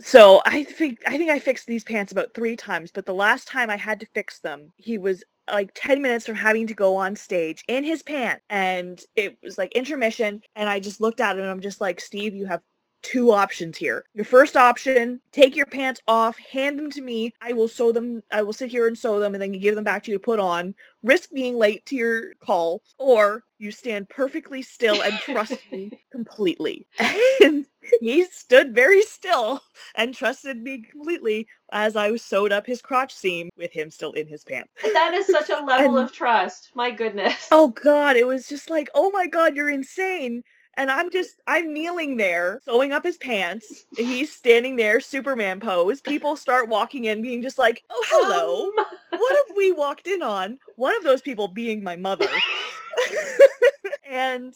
so 0.00 0.42
I 0.44 0.64
think 0.64 0.98
I 1.06 1.16
think 1.16 1.30
I 1.30 1.38
fixed 1.38 1.66
these 1.66 1.84
pants 1.84 2.12
about 2.12 2.34
three 2.34 2.56
times, 2.56 2.90
but 2.90 3.06
the 3.06 3.14
last 3.14 3.46
time 3.46 3.70
I 3.70 3.76
had 3.76 4.00
to 4.00 4.06
fix 4.14 4.40
them, 4.40 4.72
he 4.76 4.98
was 4.98 5.22
like 5.52 5.70
10 5.74 6.02
minutes 6.02 6.26
from 6.26 6.36
having 6.36 6.66
to 6.66 6.74
go 6.74 6.96
on 6.96 7.14
stage 7.14 7.62
in 7.68 7.84
his 7.84 8.02
pants 8.02 8.42
and 8.48 9.02
it 9.14 9.36
was 9.42 9.58
like 9.58 9.70
intermission 9.72 10.40
and 10.56 10.70
I 10.70 10.80
just 10.80 11.02
looked 11.02 11.20
at 11.20 11.36
him 11.36 11.42
and 11.42 11.50
I'm 11.50 11.60
just 11.60 11.82
like 11.82 12.00
Steve 12.00 12.34
you 12.34 12.46
have 12.46 12.62
two 13.04 13.30
options 13.30 13.76
here. 13.76 14.04
Your 14.14 14.24
first 14.24 14.56
option, 14.56 15.20
take 15.30 15.54
your 15.54 15.66
pants 15.66 16.00
off, 16.08 16.36
hand 16.38 16.78
them 16.78 16.90
to 16.90 17.02
me. 17.02 17.32
I 17.40 17.52
will 17.52 17.68
sew 17.68 17.92
them. 17.92 18.22
I 18.32 18.42
will 18.42 18.54
sit 18.54 18.70
here 18.70 18.88
and 18.88 18.98
sew 18.98 19.20
them 19.20 19.34
and 19.34 19.42
then 19.42 19.52
give 19.52 19.74
them 19.74 19.84
back 19.84 20.02
to 20.04 20.10
you 20.10 20.16
to 20.16 20.24
put 20.24 20.40
on. 20.40 20.74
Risk 21.02 21.30
being 21.32 21.56
late 21.56 21.84
to 21.86 21.96
your 21.96 22.34
call 22.42 22.82
or 22.98 23.44
you 23.58 23.70
stand 23.70 24.08
perfectly 24.08 24.62
still 24.62 25.02
and 25.02 25.14
trust 25.18 25.58
me 25.70 25.90
completely. 26.12 26.88
And 27.42 27.66
he 28.00 28.24
stood 28.24 28.74
very 28.74 29.02
still 29.02 29.62
and 29.94 30.14
trusted 30.14 30.62
me 30.62 30.82
completely 30.82 31.46
as 31.72 31.96
I 31.96 32.14
sewed 32.16 32.52
up 32.52 32.66
his 32.66 32.80
crotch 32.82 33.14
seam 33.14 33.50
with 33.56 33.72
him 33.72 33.90
still 33.90 34.12
in 34.12 34.26
his 34.26 34.44
pants. 34.44 34.70
That 34.92 35.14
is 35.14 35.26
such 35.26 35.50
a 35.50 35.64
level 35.64 35.96
And- 35.98 36.06
of 36.06 36.12
trust. 36.12 36.70
My 36.74 36.90
goodness. 36.90 37.48
Oh 37.50 37.68
god, 37.68 38.16
it 38.16 38.26
was 38.26 38.48
just 38.48 38.70
like, 38.70 38.88
oh 38.94 39.10
my 39.10 39.26
god, 39.26 39.56
you're 39.56 39.70
insane. 39.70 40.42
And 40.76 40.90
I'm 40.90 41.08
just, 41.08 41.36
I'm 41.46 41.72
kneeling 41.72 42.16
there, 42.16 42.60
sewing 42.64 42.90
up 42.90 43.04
his 43.04 43.16
pants. 43.16 43.86
He's 43.96 44.34
standing 44.34 44.74
there, 44.74 44.98
Superman 44.98 45.60
pose. 45.60 46.00
People 46.00 46.34
start 46.34 46.68
walking 46.68 47.04
in, 47.04 47.22
being 47.22 47.42
just 47.42 47.58
like, 47.58 47.84
oh, 47.90 48.04
hello. 48.08 48.70
Um, 48.84 49.20
What 49.20 49.36
have 49.46 49.56
we 49.56 49.70
walked 49.70 50.08
in 50.08 50.20
on? 50.20 50.58
One 50.74 50.96
of 50.96 51.04
those 51.04 51.22
people 51.22 51.46
being 51.46 51.84
my 51.84 51.94
mother. 51.94 52.26
and 54.08 54.52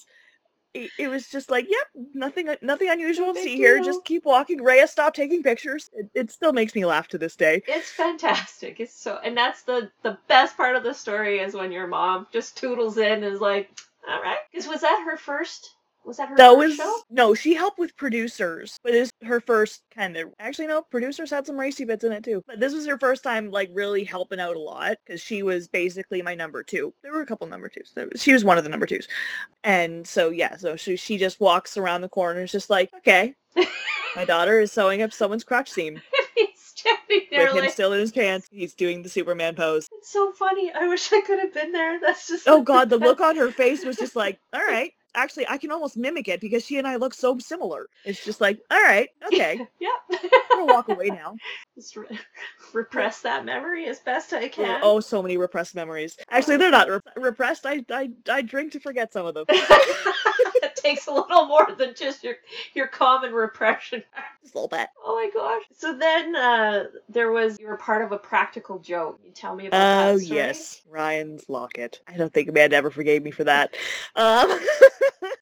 it, 0.79 0.91
it 0.99 1.09
was 1.09 1.29
just 1.29 1.51
like, 1.51 1.67
yep, 1.69 1.87
nothing 2.15 2.49
uh, 2.49 2.57
nothing 2.63 2.89
unusual 2.91 3.35
to 3.35 3.41
see 3.41 3.57
here. 3.57 3.81
Just 3.83 4.05
keep 4.05 4.25
walking. 4.25 4.63
Rhea, 4.63 4.87
stop 4.87 5.15
taking 5.15 5.43
pictures. 5.43 5.91
It, 5.93 6.11
it 6.15 6.31
still 6.31 6.53
makes 6.53 6.75
me 6.75 6.85
laugh 6.85 7.09
to 7.09 7.19
this 7.19 7.37
day. 7.37 7.63
It's 7.67 7.91
fantastic. 7.91 8.81
It's 8.81 8.95
so, 8.95 9.19
and 9.25 9.37
that's 9.37 9.63
the 9.63 9.91
the 10.03 10.19
best 10.29 10.57
part 10.57 10.77
of 10.77 10.83
the 10.85 10.95
story 10.95 11.41
is 11.41 11.55
when 11.55 11.73
your 11.73 11.87
mom 11.87 12.27
just 12.33 12.57
toodles 12.57 12.99
in 12.99 13.25
and 13.25 13.25
is 13.25 13.41
like, 13.41 13.71
"All 14.09 14.23
right." 14.23 14.39
Because 14.53 14.69
was 14.69 14.81
that 14.83 15.03
her 15.05 15.17
first? 15.17 15.75
Was 16.09 16.17
that 16.17 16.31
her 16.31 16.37
That 16.37 16.55
first 16.55 16.59
was 16.59 16.77
show? 16.77 16.97
no, 17.11 17.35
she 17.35 17.55
helped 17.55 17.79
with 17.79 17.97
producers, 17.97 18.79
but 18.83 18.95
it's 18.95 19.13
her 19.23 19.41
first 19.41 19.83
kind 19.95 20.17
of. 20.17 20.31
Actually, 20.41 20.69
no, 20.69 20.83
producers 20.83 21.31
had 21.31 21.47
some 21.47 21.61
racy 21.61 21.85
bits 21.85 22.03
in 22.05 22.13
it 22.13 22.25
too. 22.25 22.43
But 22.47 22.61
this 22.61 22.73
was 22.75 22.87
her 22.87 22.99
first 22.99 23.23
time 23.23 23.51
like 23.51 23.71
really 23.73 24.05
helping 24.05 24.41
out 24.41 24.57
a 24.57 24.61
lot 24.61 24.97
because 25.07 25.21
she 25.21 25.43
was 25.45 25.69
basically 25.69 26.23
my 26.23 26.35
number 26.35 26.63
two. 26.65 26.95
There 27.03 27.13
were 27.13 27.21
a 27.21 27.27
couple 27.27 27.47
number 27.47 27.69
twos. 27.69 27.93
Was- 27.97 28.23
She 28.23 28.33
was 28.33 28.45
one 28.45 28.59
of 28.59 28.65
the 28.65 28.71
number 28.71 28.87
twos, 28.87 29.07
and 29.65 30.07
so 30.07 30.31
yeah, 30.31 30.57
so 30.57 30.77
she 30.77 30.97
she 30.97 31.19
just 31.19 31.41
walks 31.41 31.77
around 31.77 32.01
the 32.01 32.09
corners, 32.09 32.53
just 32.53 32.71
like 32.71 32.91
okay, 32.99 33.35
my 34.17 34.25
daughter 34.27 34.61
is 34.61 34.73
sewing 34.73 35.03
up 35.03 35.13
someone's 35.13 35.45
crotch 35.45 35.71
seam 35.71 36.01
He's 36.37 36.49
standing 36.61 37.27
there 37.31 37.47
with 37.49 37.55
him 37.57 37.61
like, 37.63 37.71
still 37.73 37.93
in 37.93 38.01
his 38.01 38.13
pants. 38.13 38.47
He's 38.53 38.75
doing 38.75 39.03
the 39.03 39.09
Superman 39.09 39.55
pose. 39.57 39.89
it's 39.93 40.11
so 40.13 40.33
funny. 40.33 40.73
I 40.73 40.87
wish 40.89 41.13
I 41.13 41.21
could 41.21 41.41
have 41.41 41.53
been 41.53 41.73
there. 41.73 42.01
That's 42.01 42.29
just 42.29 42.49
Oh 42.49 42.63
god, 42.65 42.89
the 42.91 42.99
look 42.99 43.21
on 43.21 43.37
her 43.37 43.51
face 43.51 43.85
was 43.85 43.97
just 43.97 44.17
like, 44.17 44.39
all 44.55 44.61
right. 44.61 44.93
Actually, 45.15 45.49
I 45.49 45.57
can 45.59 45.71
almost 45.71 45.97
mimic 45.97 46.29
it 46.29 46.41
because 46.41 46.65
she 46.65 46.79
and 46.79 46.87
I 46.87 46.97
look 46.97 47.15
so 47.15 47.39
similar. 47.39 47.87
It's 48.05 48.25
just 48.25 48.41
like, 48.41 48.61
all 48.71 48.83
right, 48.83 49.09
okay. 49.27 49.67
Yep. 49.81 50.21
I'm 50.23 50.59
gonna 50.61 50.67
walk 50.67 50.89
away 50.89 51.09
now. 51.11 51.37
Just 51.75 51.97
re- 51.97 52.07
repress 52.73 53.23
that 53.23 53.45
memory 53.45 53.87
as 53.87 54.01
best 54.01 54.33
I 54.33 54.49
can. 54.49 54.81
Oh, 54.83 55.01
so 55.01 55.23
many 55.23 55.37
repressed 55.37 55.75
memories. 55.75 56.17
Actually, 56.31 56.59
they're 56.59 56.71
not 56.71 56.89
rep- 56.89 57.03
repressed. 57.17 57.67
I, 57.67 57.85
I 57.91 58.11
I 58.31 58.43
drink 58.43 58.73
to 58.73 58.81
forget 58.81 59.13
some 59.13 59.27
of 59.27 59.35
them. 59.35 59.47
it 59.49 60.77
takes 60.77 61.07
a 61.07 61.13
little 61.13 61.47
more 61.47 61.69
than 61.77 61.95
just 61.95 62.25
your 62.25 62.35
your 62.75 62.89
common 62.89 63.33
repression. 63.33 64.03
Just 64.43 64.55
a 64.55 64.59
little 64.59 64.69
bit. 64.69 64.89
Oh 65.05 65.15
my 65.15 65.31
gosh. 65.33 65.63
So 65.77 65.97
then 65.97 66.35
uh 66.37 66.85
there 67.09 67.31
was 67.31 67.59
you 67.61 67.67
were 67.67 67.77
part 67.77 68.05
of 68.05 68.13
a 68.13 68.19
practical 68.19 68.79
joke. 68.79 69.19
You 69.25 69.33
tell 69.33 69.55
me 69.55 69.67
about 69.67 70.13
Oh 70.15 70.17
yes, 70.17 70.83
Ryan's 70.89 71.49
locket. 71.49 72.01
I 72.07 72.17
don't 72.17 72.33
think 72.33 72.49
Amanda 72.49 72.77
ever 72.77 72.91
forgave 72.91 73.23
me 73.23 73.31
for 73.31 73.45
that. 73.45 73.75
Um, 74.17 74.59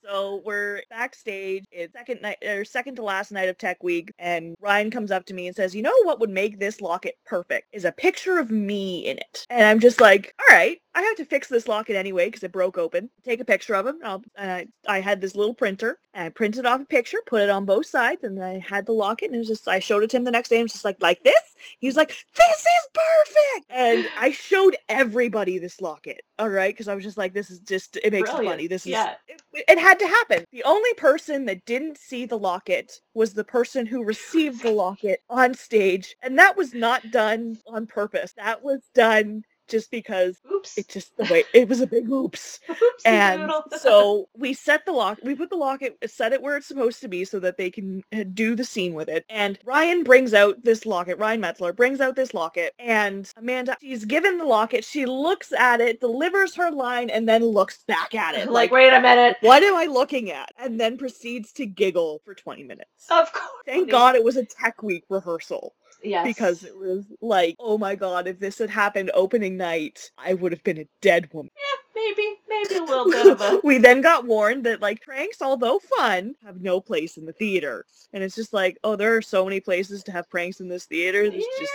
so 0.06 0.42
we're 0.44 0.82
backstage. 0.90 1.64
It's 1.70 1.92
second 1.92 2.22
night 2.22 2.38
or 2.44 2.64
second 2.64 2.96
to 2.96 3.02
last 3.02 3.32
night 3.32 3.48
of 3.48 3.58
Tech 3.58 3.82
Week, 3.82 4.12
and 4.18 4.54
Ryan 4.60 4.90
comes 4.90 5.10
up 5.10 5.24
to 5.26 5.34
me 5.34 5.46
and 5.46 5.56
says, 5.56 5.74
"You 5.74 5.82
know 5.82 5.94
what 6.02 6.20
would 6.20 6.30
make 6.30 6.58
this 6.58 6.80
locket 6.80 7.16
perfect 7.24 7.68
is 7.72 7.84
a 7.84 7.92
picture 7.92 8.38
of 8.38 8.50
me 8.50 9.06
in 9.06 9.18
it." 9.18 9.46
And 9.50 9.64
I'm 9.64 9.80
just 9.80 10.00
like, 10.00 10.34
"All 10.38 10.56
right, 10.56 10.80
I 10.94 11.02
have 11.02 11.16
to 11.16 11.24
fix 11.24 11.48
this 11.48 11.68
locket 11.68 11.96
anyway 11.96 12.26
because 12.26 12.42
it 12.44 12.52
broke 12.52 12.78
open. 12.78 13.10
Take 13.24 13.40
a 13.40 13.44
picture 13.44 13.74
of 13.74 13.86
him." 13.86 13.98
And 14.36 14.50
I, 14.50 14.66
I 14.86 15.00
had 15.00 15.20
this 15.20 15.34
little 15.34 15.54
printer, 15.54 15.98
and 16.14 16.24
I 16.24 16.28
printed 16.28 16.66
off 16.66 16.80
a 16.80 16.84
picture, 16.84 17.18
put 17.26 17.42
it 17.42 17.50
on 17.50 17.64
both 17.64 17.86
sides, 17.86 18.24
and 18.24 18.42
I 18.42 18.58
had 18.58 18.86
the 18.86 18.92
locket, 18.92 19.26
and 19.26 19.34
it 19.36 19.38
was 19.38 19.48
just 19.48 19.68
I 19.68 19.78
showed 19.80 20.02
it 20.02 20.10
to 20.10 20.16
him 20.16 20.24
the 20.24 20.30
next 20.30 20.48
day, 20.50 20.56
and 20.56 20.64
was 20.64 20.72
just 20.72 20.84
like, 20.84 20.96
like 21.00 21.22
this. 21.24 21.34
He 21.80 21.86
was 21.88 21.96
like, 21.96 22.08
"This 22.08 22.60
is 22.60 22.88
perfect," 22.94 23.66
and 23.70 24.06
I 24.18 24.30
showed 24.30 24.76
everybody 24.88 25.58
this 25.58 25.80
locket. 25.80 26.20
All 26.38 26.48
right, 26.48 26.72
because 26.72 26.88
I 26.88 26.94
was 26.94 27.04
just 27.04 27.16
like, 27.18 27.32
"This 27.32 27.50
is 27.50 27.58
just 27.60 27.96
it 27.96 28.12
makes 28.12 28.30
it 28.30 28.36
funny. 28.36 28.66
This 28.66 28.82
is 28.86 28.92
Yeah. 28.92 29.14
it, 29.26 29.64
it 29.68 29.78
had 29.78 29.95
to 29.98 30.06
happen." 30.06 30.44
The 30.52 30.64
only 30.64 30.94
person 30.94 31.46
that 31.46 31.64
didn't 31.64 31.98
see 31.98 32.26
the 32.26 32.38
locket 32.38 33.00
was 33.14 33.34
the 33.34 33.44
person 33.44 33.86
who 33.86 34.04
received 34.04 34.62
the 34.62 34.70
locket 34.70 35.20
on 35.28 35.54
stage, 35.54 36.16
and 36.22 36.38
that 36.38 36.56
was 36.56 36.74
not 36.74 37.10
done 37.10 37.58
on 37.66 37.86
purpose. 37.86 38.32
That 38.34 38.62
was 38.62 38.88
done 38.94 39.44
just 39.68 39.90
because 39.90 40.38
Oops. 40.52 40.78
it 40.78 40.88
just 40.88 41.16
the 41.16 41.24
way 41.24 41.44
it 41.54 41.68
was 41.68 41.80
a 41.80 41.86
big 41.86 42.08
oops. 42.10 42.60
And 43.04 43.52
so 43.78 44.28
we 44.36 44.54
set 44.54 44.84
the 44.86 44.92
lock, 44.92 45.18
we 45.22 45.34
put 45.34 45.50
the 45.50 45.56
locket, 45.56 45.96
set 46.06 46.32
it 46.32 46.42
where 46.42 46.56
it's 46.56 46.66
supposed 46.66 47.00
to 47.02 47.08
be 47.08 47.24
so 47.24 47.38
that 47.40 47.56
they 47.56 47.70
can 47.70 48.02
uh, 48.12 48.24
do 48.32 48.54
the 48.54 48.64
scene 48.64 48.94
with 48.94 49.08
it. 49.08 49.24
And 49.28 49.58
Ryan 49.64 50.02
brings 50.02 50.34
out 50.34 50.64
this 50.64 50.86
locket, 50.86 51.18
Ryan 51.18 51.42
Metzler 51.42 51.76
brings 51.76 52.00
out 52.00 52.16
this 52.16 52.34
locket, 52.34 52.74
and 52.78 53.30
Amanda, 53.36 53.76
she's 53.80 54.04
given 54.04 54.38
the 54.38 54.44
locket, 54.44 54.84
she 54.84 55.06
looks 55.06 55.52
at 55.52 55.80
it, 55.80 56.00
delivers 56.00 56.54
her 56.56 56.70
line, 56.70 57.10
and 57.10 57.28
then 57.28 57.44
looks 57.44 57.84
back 57.86 58.14
at 58.14 58.34
it. 58.34 58.50
like, 58.50 58.70
wait 58.70 58.92
a 58.92 59.00
minute. 59.00 59.36
what 59.40 59.62
am 59.62 59.76
I 59.76 59.86
looking 59.86 60.30
at? 60.30 60.50
And 60.58 60.80
then 60.80 60.96
proceeds 60.96 61.52
to 61.52 61.66
giggle 61.66 62.22
for 62.24 62.34
20 62.34 62.64
minutes. 62.64 63.06
Of 63.10 63.32
course. 63.32 63.50
Thank 63.66 63.90
God 63.90 64.16
it 64.16 64.24
was 64.24 64.36
a 64.36 64.44
tech 64.44 64.82
week 64.82 65.04
rehearsal 65.08 65.74
Yes. 66.06 66.24
because 66.24 66.62
it 66.62 66.76
was 66.76 67.04
like, 67.20 67.56
oh 67.58 67.78
my 67.78 67.94
God, 67.94 68.26
if 68.26 68.38
this 68.38 68.58
had 68.58 68.70
happened 68.70 69.10
opening 69.14 69.56
night, 69.56 70.10
I 70.16 70.34
would 70.34 70.52
have 70.52 70.62
been 70.64 70.78
a 70.78 70.88
dead 71.00 71.28
woman. 71.32 71.50
Yeah 71.56 71.76
maybe 71.96 72.36
maybe 72.48 72.74
a 72.76 72.84
little 72.84 73.10
bit 73.10 73.26
of 73.26 73.40
a 73.40 73.60
we 73.64 73.78
then 73.78 74.00
got 74.00 74.26
warned 74.26 74.64
that 74.64 74.82
like 74.82 75.02
pranks, 75.02 75.42
although 75.42 75.78
fun, 75.78 76.34
have 76.44 76.60
no 76.60 76.80
place 76.80 77.16
in 77.16 77.24
the 77.24 77.32
theater. 77.32 77.84
And 78.12 78.22
it's 78.22 78.36
just 78.36 78.52
like, 78.52 78.78
oh, 78.84 78.96
there 78.96 79.16
are 79.16 79.22
so 79.22 79.44
many 79.44 79.60
places 79.60 80.02
to 80.04 80.12
have 80.12 80.30
pranks 80.30 80.60
in 80.60 80.68
this 80.68 80.84
theater. 80.84 81.24
yeah, 81.24 81.30
just 81.30 81.72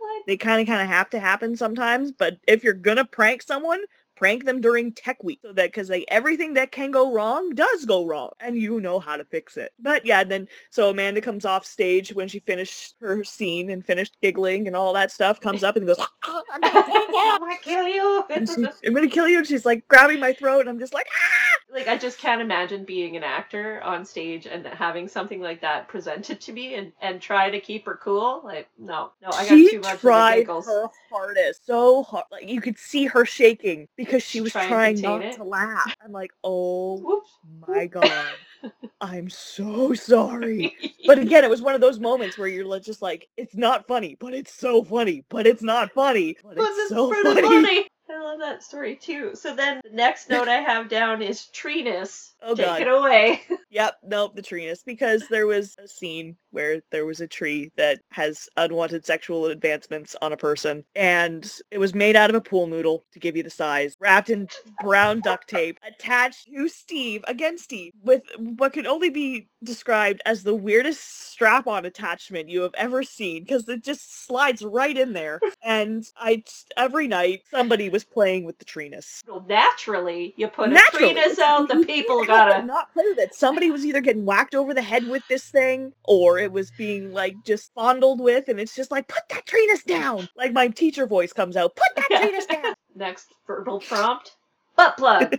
like, 0.00 0.26
they 0.26 0.36
kind 0.36 0.60
of 0.60 0.66
kind 0.66 0.82
of 0.82 0.88
have 0.88 1.10
to 1.10 1.20
happen 1.20 1.56
sometimes. 1.56 2.12
But 2.12 2.38
if 2.46 2.62
you're 2.62 2.74
gonna 2.74 3.04
prank 3.04 3.42
someone, 3.42 3.80
prank 4.14 4.44
them 4.44 4.60
during 4.60 4.92
tech 4.92 5.22
week 5.22 5.40
so 5.42 5.52
that 5.52 5.66
because 5.66 5.90
like 5.90 6.04
everything 6.08 6.54
that 6.54 6.72
can 6.72 6.90
go 6.90 7.12
wrong 7.12 7.50
does 7.54 7.84
go 7.84 8.04
wrong 8.04 8.30
and 8.40 8.56
you 8.56 8.80
know 8.80 8.98
how 8.98 9.16
to 9.16 9.24
fix 9.24 9.56
it 9.56 9.72
but 9.78 10.04
yeah 10.04 10.22
then 10.22 10.46
so 10.70 10.90
amanda 10.90 11.20
comes 11.20 11.44
off 11.44 11.64
stage 11.64 12.12
when 12.12 12.28
she 12.28 12.38
finished 12.40 12.94
her 13.00 13.24
scene 13.24 13.70
and 13.70 13.84
finished 13.84 14.16
giggling 14.22 14.66
and 14.66 14.76
all 14.76 14.92
that 14.92 15.10
stuff 15.10 15.40
comes 15.40 15.64
up 15.64 15.76
and 15.76 15.86
goes 15.86 15.98
"Ah, 15.98 16.42
I'm 16.52 16.60
gonna 16.60 16.82
kill 16.82 17.08
you." 17.08 17.12
I'm 17.32 17.40
gonna 17.40 17.56
kill 17.58 17.88
you. 17.88 18.24
She- 18.46 18.86
I'm 18.88 18.94
gonna 18.94 19.08
kill 19.08 19.28
you 19.28 19.38
and 19.38 19.46
she's 19.46 19.64
like 19.64 19.86
grabbing 19.88 20.20
my 20.20 20.32
throat 20.32 20.60
and 20.60 20.68
I'm 20.68 20.78
just 20.78 20.94
like 20.94 21.06
ah! 21.10 21.52
like 21.72 21.88
I 21.88 21.96
just 21.96 22.18
can't 22.18 22.40
imagine 22.40 22.84
being 22.84 23.16
an 23.16 23.22
actor 23.22 23.80
on 23.82 24.04
stage 24.04 24.46
and 24.46 24.66
having 24.66 25.08
something 25.08 25.40
like 25.40 25.60
that 25.62 25.88
presented 25.88 26.40
to 26.42 26.52
me 26.52 26.74
and 26.74 26.92
and 27.00 27.20
try 27.20 27.50
to 27.50 27.60
keep 27.60 27.86
her 27.86 27.98
cool. 28.02 28.42
Like 28.44 28.68
no, 28.78 29.12
no, 29.22 29.28
I 29.32 29.46
got 29.46 29.48
she 29.48 29.70
too 29.70 29.80
much 29.80 30.00
tried 30.00 30.46
her 30.46 30.88
hardest 31.10 31.66
so 31.66 32.02
hard 32.02 32.24
like 32.30 32.48
you 32.48 32.60
could 32.60 32.78
see 32.78 33.06
her 33.06 33.24
shaking 33.24 33.88
because 34.02 34.22
she 34.24 34.40
was 34.42 34.52
Try 34.52 34.64
and 34.64 34.68
trying 34.68 34.96
contain 34.96 35.02
not 35.02 35.22
it. 35.22 35.36
to 35.36 35.44
laugh 35.44 35.92
i'm 36.04 36.12
like 36.12 36.32
oh 36.44 36.98
Whoops. 37.04 37.30
my 37.60 37.86
god 37.88 38.38
i'm 39.00 39.30
so 39.30 39.94
sorry 39.94 40.72
but 41.06 41.18
again 41.20 41.44
it 41.44 41.50
was 41.50 41.62
one 41.62 41.74
of 41.76 41.80
those 41.82 42.00
moments 42.00 42.38
where 42.38 42.48
you're 42.48 42.64
just 42.80 43.02
like 43.02 43.28
it's 43.36 43.56
not 43.56 43.86
funny 43.88 44.16
but 44.20 44.34
it's 44.34 44.54
so 44.54 44.84
funny 44.84 45.24
but 45.30 45.46
it's 45.46 45.62
not 45.62 45.92
funny 45.92 46.36
but 46.42 46.58
Was 46.58 46.68
it's 46.78 46.90
so 46.90 47.08
for 47.08 47.24
the 47.24 47.34
funny? 47.40 47.88
I 48.10 48.22
love 48.22 48.40
that 48.40 48.62
story 48.62 48.96
too. 48.96 49.32
So 49.34 49.56
then 49.56 49.80
the 49.84 49.90
next 49.96 50.30
note 50.30 50.48
I 50.48 50.56
have 50.62 50.88
down 50.90 51.22
is 51.22 51.46
treeness. 51.46 52.34
Oh, 52.42 52.56
Take 52.56 52.66
God. 52.66 52.82
it 52.82 52.88
away. 52.88 53.42
Yep, 53.72 53.96
nope, 54.04 54.36
the 54.36 54.42
treeness. 54.42 54.82
Because 54.84 55.26
there 55.28 55.46
was 55.46 55.74
a 55.82 55.88
scene 55.88 56.36
where 56.50 56.82
there 56.90 57.06
was 57.06 57.20
a 57.22 57.26
tree 57.26 57.72
that 57.76 58.00
has 58.10 58.48
unwanted 58.58 59.06
sexual 59.06 59.46
advancements 59.46 60.14
on 60.20 60.32
a 60.32 60.36
person, 60.36 60.84
and 60.94 61.50
it 61.70 61.78
was 61.78 61.94
made 61.94 62.14
out 62.14 62.28
of 62.30 62.36
a 62.36 62.40
pool 62.40 62.66
noodle 62.66 63.04
to 63.12 63.18
give 63.18 63.34
you 63.36 63.42
the 63.42 63.48
size, 63.50 63.96
wrapped 63.98 64.28
in 64.28 64.46
brown 64.82 65.20
duct 65.20 65.48
tape, 65.48 65.78
attached 65.88 66.46
to 66.54 66.68
Steve, 66.68 67.24
again 67.26 67.56
Steve, 67.56 67.92
with 68.02 68.22
what 68.38 68.74
can 68.74 68.86
only 68.86 69.08
be 69.08 69.48
described 69.64 70.20
as 70.26 70.42
the 70.42 70.54
weirdest 70.54 71.30
strap-on 71.30 71.86
attachment 71.86 72.50
you 72.50 72.60
have 72.60 72.74
ever 72.76 73.02
seen, 73.02 73.42
because 73.42 73.66
it 73.68 73.82
just 73.82 74.26
slides 74.26 74.62
right 74.62 74.98
in 74.98 75.14
there. 75.14 75.40
And 75.62 76.04
I 76.18 76.44
every 76.76 77.08
night 77.08 77.42
somebody 77.50 77.88
was 77.88 78.04
playing 78.04 78.44
with 78.44 78.58
the 78.58 78.64
treeness. 78.66 79.22
Well, 79.26 79.44
naturally, 79.48 80.34
you 80.36 80.48
put 80.48 80.68
Naturally. 80.70 81.10
a 81.10 81.14
treeness 81.14 81.38
out, 81.38 81.68
the 81.68 81.76
people 81.86 82.18
can't 82.26 82.28
help 82.28 82.48
but 82.48 82.52
gotta. 82.52 82.66
not 82.66 82.92
play 82.92 83.04
with 83.08 83.18
it. 83.18 83.34
Somebody 83.34 83.61
was 83.70 83.84
either 83.84 84.00
getting 84.00 84.24
whacked 84.24 84.54
over 84.54 84.74
the 84.74 84.82
head 84.82 85.06
with 85.06 85.22
this 85.28 85.48
thing, 85.48 85.92
or 86.04 86.38
it 86.38 86.52
was 86.52 86.70
being 86.72 87.12
like 87.12 87.36
just 87.44 87.72
fondled 87.74 88.20
with, 88.20 88.48
and 88.48 88.60
it's 88.60 88.74
just 88.74 88.90
like 88.90 89.08
put 89.08 89.22
that 89.30 89.46
treeness 89.46 89.82
down. 89.84 90.28
Like 90.36 90.52
my 90.52 90.68
teacher 90.68 91.06
voice 91.06 91.32
comes 91.32 91.56
out, 91.56 91.76
put 91.76 91.88
that 91.96 92.20
treeness 92.20 92.46
down. 92.62 92.74
Next 92.94 93.34
verbal 93.46 93.80
prompt. 93.80 94.36
Butt 94.76 94.96
plug. 94.96 95.38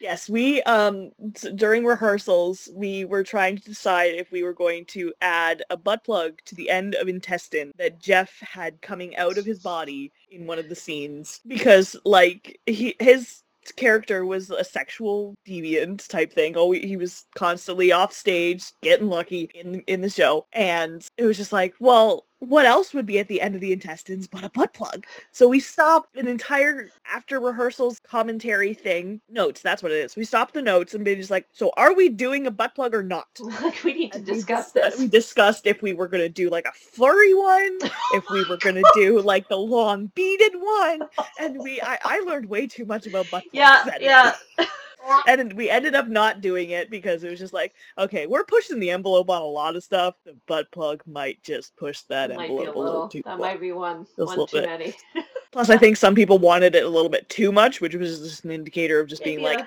yes, 0.00 0.28
we 0.28 0.62
um 0.62 1.10
during 1.54 1.84
rehearsals 1.84 2.68
we 2.74 3.04
were 3.04 3.24
trying 3.24 3.56
to 3.56 3.64
decide 3.64 4.14
if 4.14 4.30
we 4.30 4.42
were 4.42 4.52
going 4.52 4.84
to 4.86 5.12
add 5.20 5.62
a 5.70 5.76
butt 5.76 6.04
plug 6.04 6.38
to 6.44 6.54
the 6.54 6.70
end 6.70 6.94
of 6.94 7.08
intestine 7.08 7.72
that 7.78 8.00
Jeff 8.00 8.38
had 8.40 8.80
coming 8.82 9.16
out 9.16 9.38
of 9.38 9.44
his 9.44 9.58
body 9.58 10.12
in 10.30 10.46
one 10.46 10.58
of 10.58 10.68
the 10.68 10.74
scenes 10.74 11.40
because 11.46 11.96
like 12.04 12.58
he 12.66 12.94
his 13.00 13.42
character 13.72 14.24
was 14.24 14.50
a 14.50 14.64
sexual 14.64 15.34
deviant 15.46 16.06
type 16.08 16.32
thing. 16.32 16.54
Oh, 16.56 16.72
he 16.72 16.96
was 16.96 17.24
constantly 17.34 17.92
off 17.92 18.12
stage 18.12 18.72
getting 18.82 19.08
lucky 19.08 19.50
in 19.54 19.80
in 19.82 20.00
the 20.00 20.10
show, 20.10 20.46
and 20.52 21.06
it 21.16 21.24
was 21.24 21.36
just 21.36 21.52
like, 21.52 21.74
well, 21.80 22.25
what 22.40 22.66
else 22.66 22.92
would 22.92 23.06
be 23.06 23.18
at 23.18 23.28
the 23.28 23.40
end 23.40 23.54
of 23.54 23.60
the 23.60 23.72
intestines 23.72 24.26
but 24.26 24.44
a 24.44 24.50
butt 24.50 24.72
plug? 24.74 25.06
So 25.32 25.48
we 25.48 25.58
stopped 25.60 26.16
an 26.16 26.28
entire 26.28 26.90
after 27.10 27.40
rehearsals 27.40 28.00
commentary 28.00 28.74
thing. 28.74 29.20
Notes, 29.30 29.62
that's 29.62 29.82
what 29.82 29.90
it 29.92 29.96
is. 29.98 30.16
We 30.16 30.24
stopped 30.24 30.54
the 30.54 30.62
notes 30.62 30.94
and 30.94 31.04
been 31.04 31.18
just 31.18 31.30
like, 31.30 31.46
so 31.52 31.72
are 31.76 31.94
we 31.94 32.08
doing 32.08 32.46
a 32.46 32.50
butt 32.50 32.74
plug 32.74 32.94
or 32.94 33.02
not? 33.02 33.26
like 33.40 33.82
we 33.84 33.94
need 33.94 34.12
to 34.12 34.18
And 34.18 34.26
discuss 34.26 34.72
dis- 34.72 34.92
this. 34.92 34.98
We 35.00 35.08
discussed 35.08 35.66
if 35.66 35.80
we 35.82 35.92
were 35.94 36.08
gonna 36.08 36.28
do 36.28 36.50
like 36.50 36.66
a 36.66 36.72
flurry 36.72 37.34
one, 37.34 37.78
if 38.14 38.24
we 38.30 38.44
were 38.48 38.58
gonna 38.58 38.82
do 38.94 39.20
like 39.22 39.48
the 39.48 39.56
long 39.56 40.06
beaded 40.14 40.52
one, 40.56 41.02
and 41.40 41.58
we 41.58 41.80
I, 41.80 41.98
I 42.04 42.20
learned 42.20 42.48
way 42.48 42.66
too 42.66 42.84
much 42.84 43.06
about 43.06 43.30
butt 43.30 43.44
plugs. 43.50 44.00
yeah, 44.00 44.34
yeah. 44.58 44.66
And 45.28 45.52
we 45.54 45.70
ended 45.70 45.94
up 45.94 46.08
not 46.08 46.40
doing 46.40 46.70
it 46.70 46.90
because 46.90 47.24
it 47.24 47.30
was 47.30 47.38
just 47.38 47.52
like, 47.52 47.74
okay, 47.98 48.26
we're 48.26 48.44
pushing 48.44 48.78
the 48.80 48.90
envelope 48.90 49.30
on 49.30 49.42
a 49.42 49.46
lot 49.46 49.76
of 49.76 49.84
stuff. 49.84 50.14
The 50.24 50.36
butt 50.46 50.70
plug 50.70 51.02
might 51.06 51.42
just 51.42 51.76
push 51.76 52.00
that 52.02 52.34
might 52.34 52.50
envelope 52.50 52.76
a 52.76 52.78
little. 52.78 53.08
too. 53.08 53.22
That 53.24 53.38
might 53.38 53.60
be 53.60 53.72
one. 53.72 54.06
a 54.18 54.24
One 54.24 54.46
too 54.46 54.46
bit. 54.52 54.66
many. 54.66 54.94
Plus, 55.52 55.70
I 55.70 55.78
think 55.78 55.96
some 55.96 56.14
people 56.14 56.38
wanted 56.38 56.74
it 56.74 56.84
a 56.84 56.88
little 56.88 57.08
bit 57.08 57.28
too 57.28 57.50
much, 57.52 57.80
which 57.80 57.94
was 57.94 58.20
just 58.20 58.44
an 58.44 58.50
indicator 58.50 59.00
of 59.00 59.08
just 59.08 59.24
being 59.24 59.42
Maybe 59.42 59.56
like, 59.58 59.66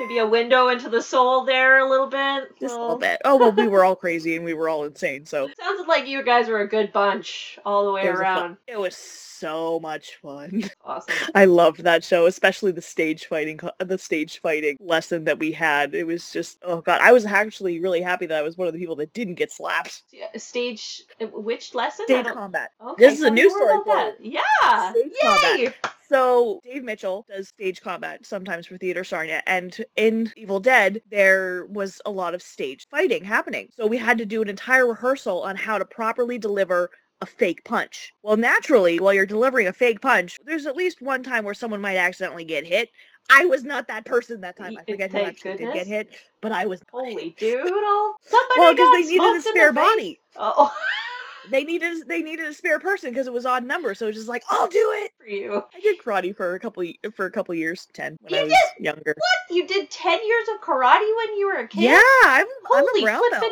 maybe 0.00 0.18
a 0.18 0.26
window 0.26 0.68
into 0.68 0.88
the 0.88 1.00
soul 1.02 1.44
there 1.44 1.78
a 1.78 1.88
little 1.88 2.06
bit. 2.08 2.50
just 2.60 2.74
a 2.74 2.80
little 2.80 2.98
bit. 2.98 3.20
Oh 3.24 3.36
well, 3.36 3.52
we 3.52 3.68
were 3.68 3.84
all 3.84 3.96
crazy 3.96 4.36
and 4.36 4.44
we 4.44 4.54
were 4.54 4.68
all 4.68 4.84
insane, 4.84 5.24
so 5.24 5.48
Like 5.88 6.06
you 6.06 6.22
guys 6.22 6.48
were 6.48 6.60
a 6.60 6.68
good 6.68 6.92
bunch 6.92 7.58
all 7.64 7.86
the 7.86 7.92
way 7.92 8.02
it 8.04 8.10
was, 8.10 8.20
a 8.20 8.22
fun- 8.22 8.22
around. 8.22 8.56
it 8.66 8.78
was 8.78 8.94
so 8.96 9.80
much 9.80 10.16
fun. 10.22 10.64
Awesome. 10.84 11.14
I 11.34 11.44
loved 11.44 11.82
that 11.84 12.02
show, 12.02 12.26
especially 12.26 12.72
the 12.72 12.80
stage 12.80 13.26
fighting, 13.26 13.60
the 13.78 13.98
stage 13.98 14.40
fighting 14.40 14.76
lesson 14.80 15.24
that 15.24 15.38
we 15.38 15.52
had. 15.52 15.94
It 15.94 16.06
was 16.06 16.30
just, 16.32 16.58
oh 16.62 16.80
god, 16.80 17.00
I 17.02 17.12
was 17.12 17.26
actually 17.26 17.78
really 17.78 18.00
happy 18.00 18.24
that 18.26 18.38
I 18.38 18.42
was 18.42 18.56
one 18.56 18.68
of 18.68 18.72
the 18.74 18.80
people 18.80 18.96
that 18.96 19.12
didn't 19.12 19.34
get 19.34 19.52
slapped. 19.52 20.02
Yeah, 20.12 20.26
Stage 20.36 21.02
uh, 21.20 21.26
which 21.26 21.74
lesson? 21.74 22.06
Stage 22.06 22.26
combat. 22.26 22.70
Okay, 22.84 23.04
This 23.04 23.18
is 23.18 23.24
a 23.24 23.30
new 23.30 23.50
story. 23.50 24.12
Yeah. 24.20 24.90
Stage 24.92 25.12
Yay! 25.22 25.64
combat. 25.66 25.94
So 26.08 26.60
Dave 26.64 26.84
Mitchell 26.84 27.26
does 27.28 27.48
stage 27.48 27.80
combat 27.82 28.24
sometimes 28.24 28.66
for 28.66 28.78
Theater 28.78 29.04
Sarnia, 29.04 29.42
and 29.46 29.76
in 29.96 30.32
Evil 30.36 30.60
Dead 30.60 31.02
there 31.10 31.66
was 31.66 32.00
a 32.06 32.10
lot 32.10 32.34
of 32.34 32.42
stage 32.42 32.86
fighting 32.90 33.24
happening. 33.24 33.68
So 33.76 33.86
we 33.86 33.98
had 33.98 34.18
to 34.18 34.26
do 34.26 34.40
an 34.40 34.48
entire 34.48 34.86
rehearsal 34.86 35.42
on 35.42 35.56
how 35.56 35.78
to 35.78 35.84
properly 35.84 36.38
deliver 36.38 36.90
a 37.20 37.26
fake 37.26 37.64
punch. 37.64 38.12
Well, 38.22 38.36
naturally, 38.36 39.00
while 39.00 39.12
you're 39.12 39.26
delivering 39.26 39.66
a 39.66 39.72
fake 39.72 40.00
punch, 40.00 40.38
there's 40.44 40.66
at 40.66 40.76
least 40.76 41.02
one 41.02 41.22
time 41.22 41.44
where 41.44 41.54
someone 41.54 41.80
might 41.80 41.96
accidentally 41.96 42.44
get 42.44 42.64
hit. 42.64 42.90
I 43.30 43.44
was 43.44 43.64
not 43.64 43.88
that 43.88 44.06
person 44.06 44.40
that 44.40 44.56
time. 44.56 44.76
I 44.78 44.84
forget 44.90 45.12
who 45.12 45.18
actually 45.18 45.56
did 45.58 45.74
get 45.74 45.86
hit, 45.86 46.16
but 46.40 46.52
I 46.52 46.64
was. 46.64 46.80
Holy 46.90 47.34
doodle! 47.38 48.14
Somebody 48.22 48.60
well, 48.60 48.72
because 48.72 48.92
they 48.92 49.12
needed 49.12 49.36
a 49.36 49.42
spare 49.42 49.72
body. 49.72 50.20
Oh, 50.36 50.74
They 51.50 51.64
needed 51.64 52.06
they 52.08 52.22
needed 52.22 52.46
a 52.46 52.54
spare 52.54 52.78
person 52.78 53.10
because 53.10 53.26
it 53.26 53.32
was 53.32 53.46
odd 53.46 53.64
number. 53.64 53.94
So 53.94 54.06
it 54.06 54.08
was 54.10 54.16
just 54.16 54.28
like, 54.28 54.42
I'll 54.50 54.68
do 54.68 54.92
it. 55.02 55.12
for 55.18 55.26
you. 55.26 55.62
I 55.74 55.80
did 55.80 55.98
karate 55.98 56.36
for 56.36 56.54
a 56.54 56.60
couple 56.60 56.84
for 57.14 57.26
a 57.26 57.30
couple 57.30 57.54
years, 57.54 57.86
ten 57.92 58.16
when 58.20 58.32
You 58.34 58.40
I 58.40 58.44
was 58.44 58.56
younger. 58.78 59.14
What? 59.16 59.56
You 59.56 59.66
did 59.66 59.90
ten 59.90 60.18
years 60.26 60.48
of 60.54 60.60
karate 60.60 61.16
when 61.16 61.36
you 61.38 61.46
were 61.46 61.60
a 61.60 61.68
kid? 61.68 61.82
Yeah, 61.84 62.00
I'm 62.24 62.46
I'm 62.46 62.84
Holy 62.86 63.00
flippin' 63.00 63.30
belt. 63.30 63.42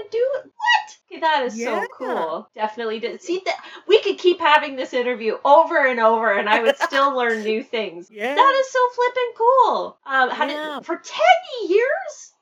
What? 0.45 0.99
Okay, 1.11 1.21
that 1.21 1.45
is 1.45 1.57
Yeah. 1.59 1.67
so 1.67 1.87
cool. 1.97 2.49
Definitely 2.55 2.99
did. 3.01 3.23
See 3.23 3.41
that 3.45 3.65
we 3.87 4.01
could 4.03 4.19
keep 4.19 4.41
having 4.41 4.77
this 4.77 4.93
interview 4.93 5.39
over 5.45 5.87
and 5.87 6.01
over, 6.01 6.33
and 6.33 6.49
I 6.49 6.63
would 6.63 6.77
still 6.79 7.17
learn 7.17 7.43
new 7.45 7.63
things. 7.63 8.11
Yeah, 8.17 8.35
That 8.35 8.57
is 8.61 8.71
so 8.73 8.79
flippin' 8.95 9.33
cool. 9.37 9.99
Um, 10.07 10.31
how 10.31 10.47
Yeah. 10.47 10.75
did 10.79 10.87
for 10.87 10.97
ten 10.97 11.69
years? 11.71 12.33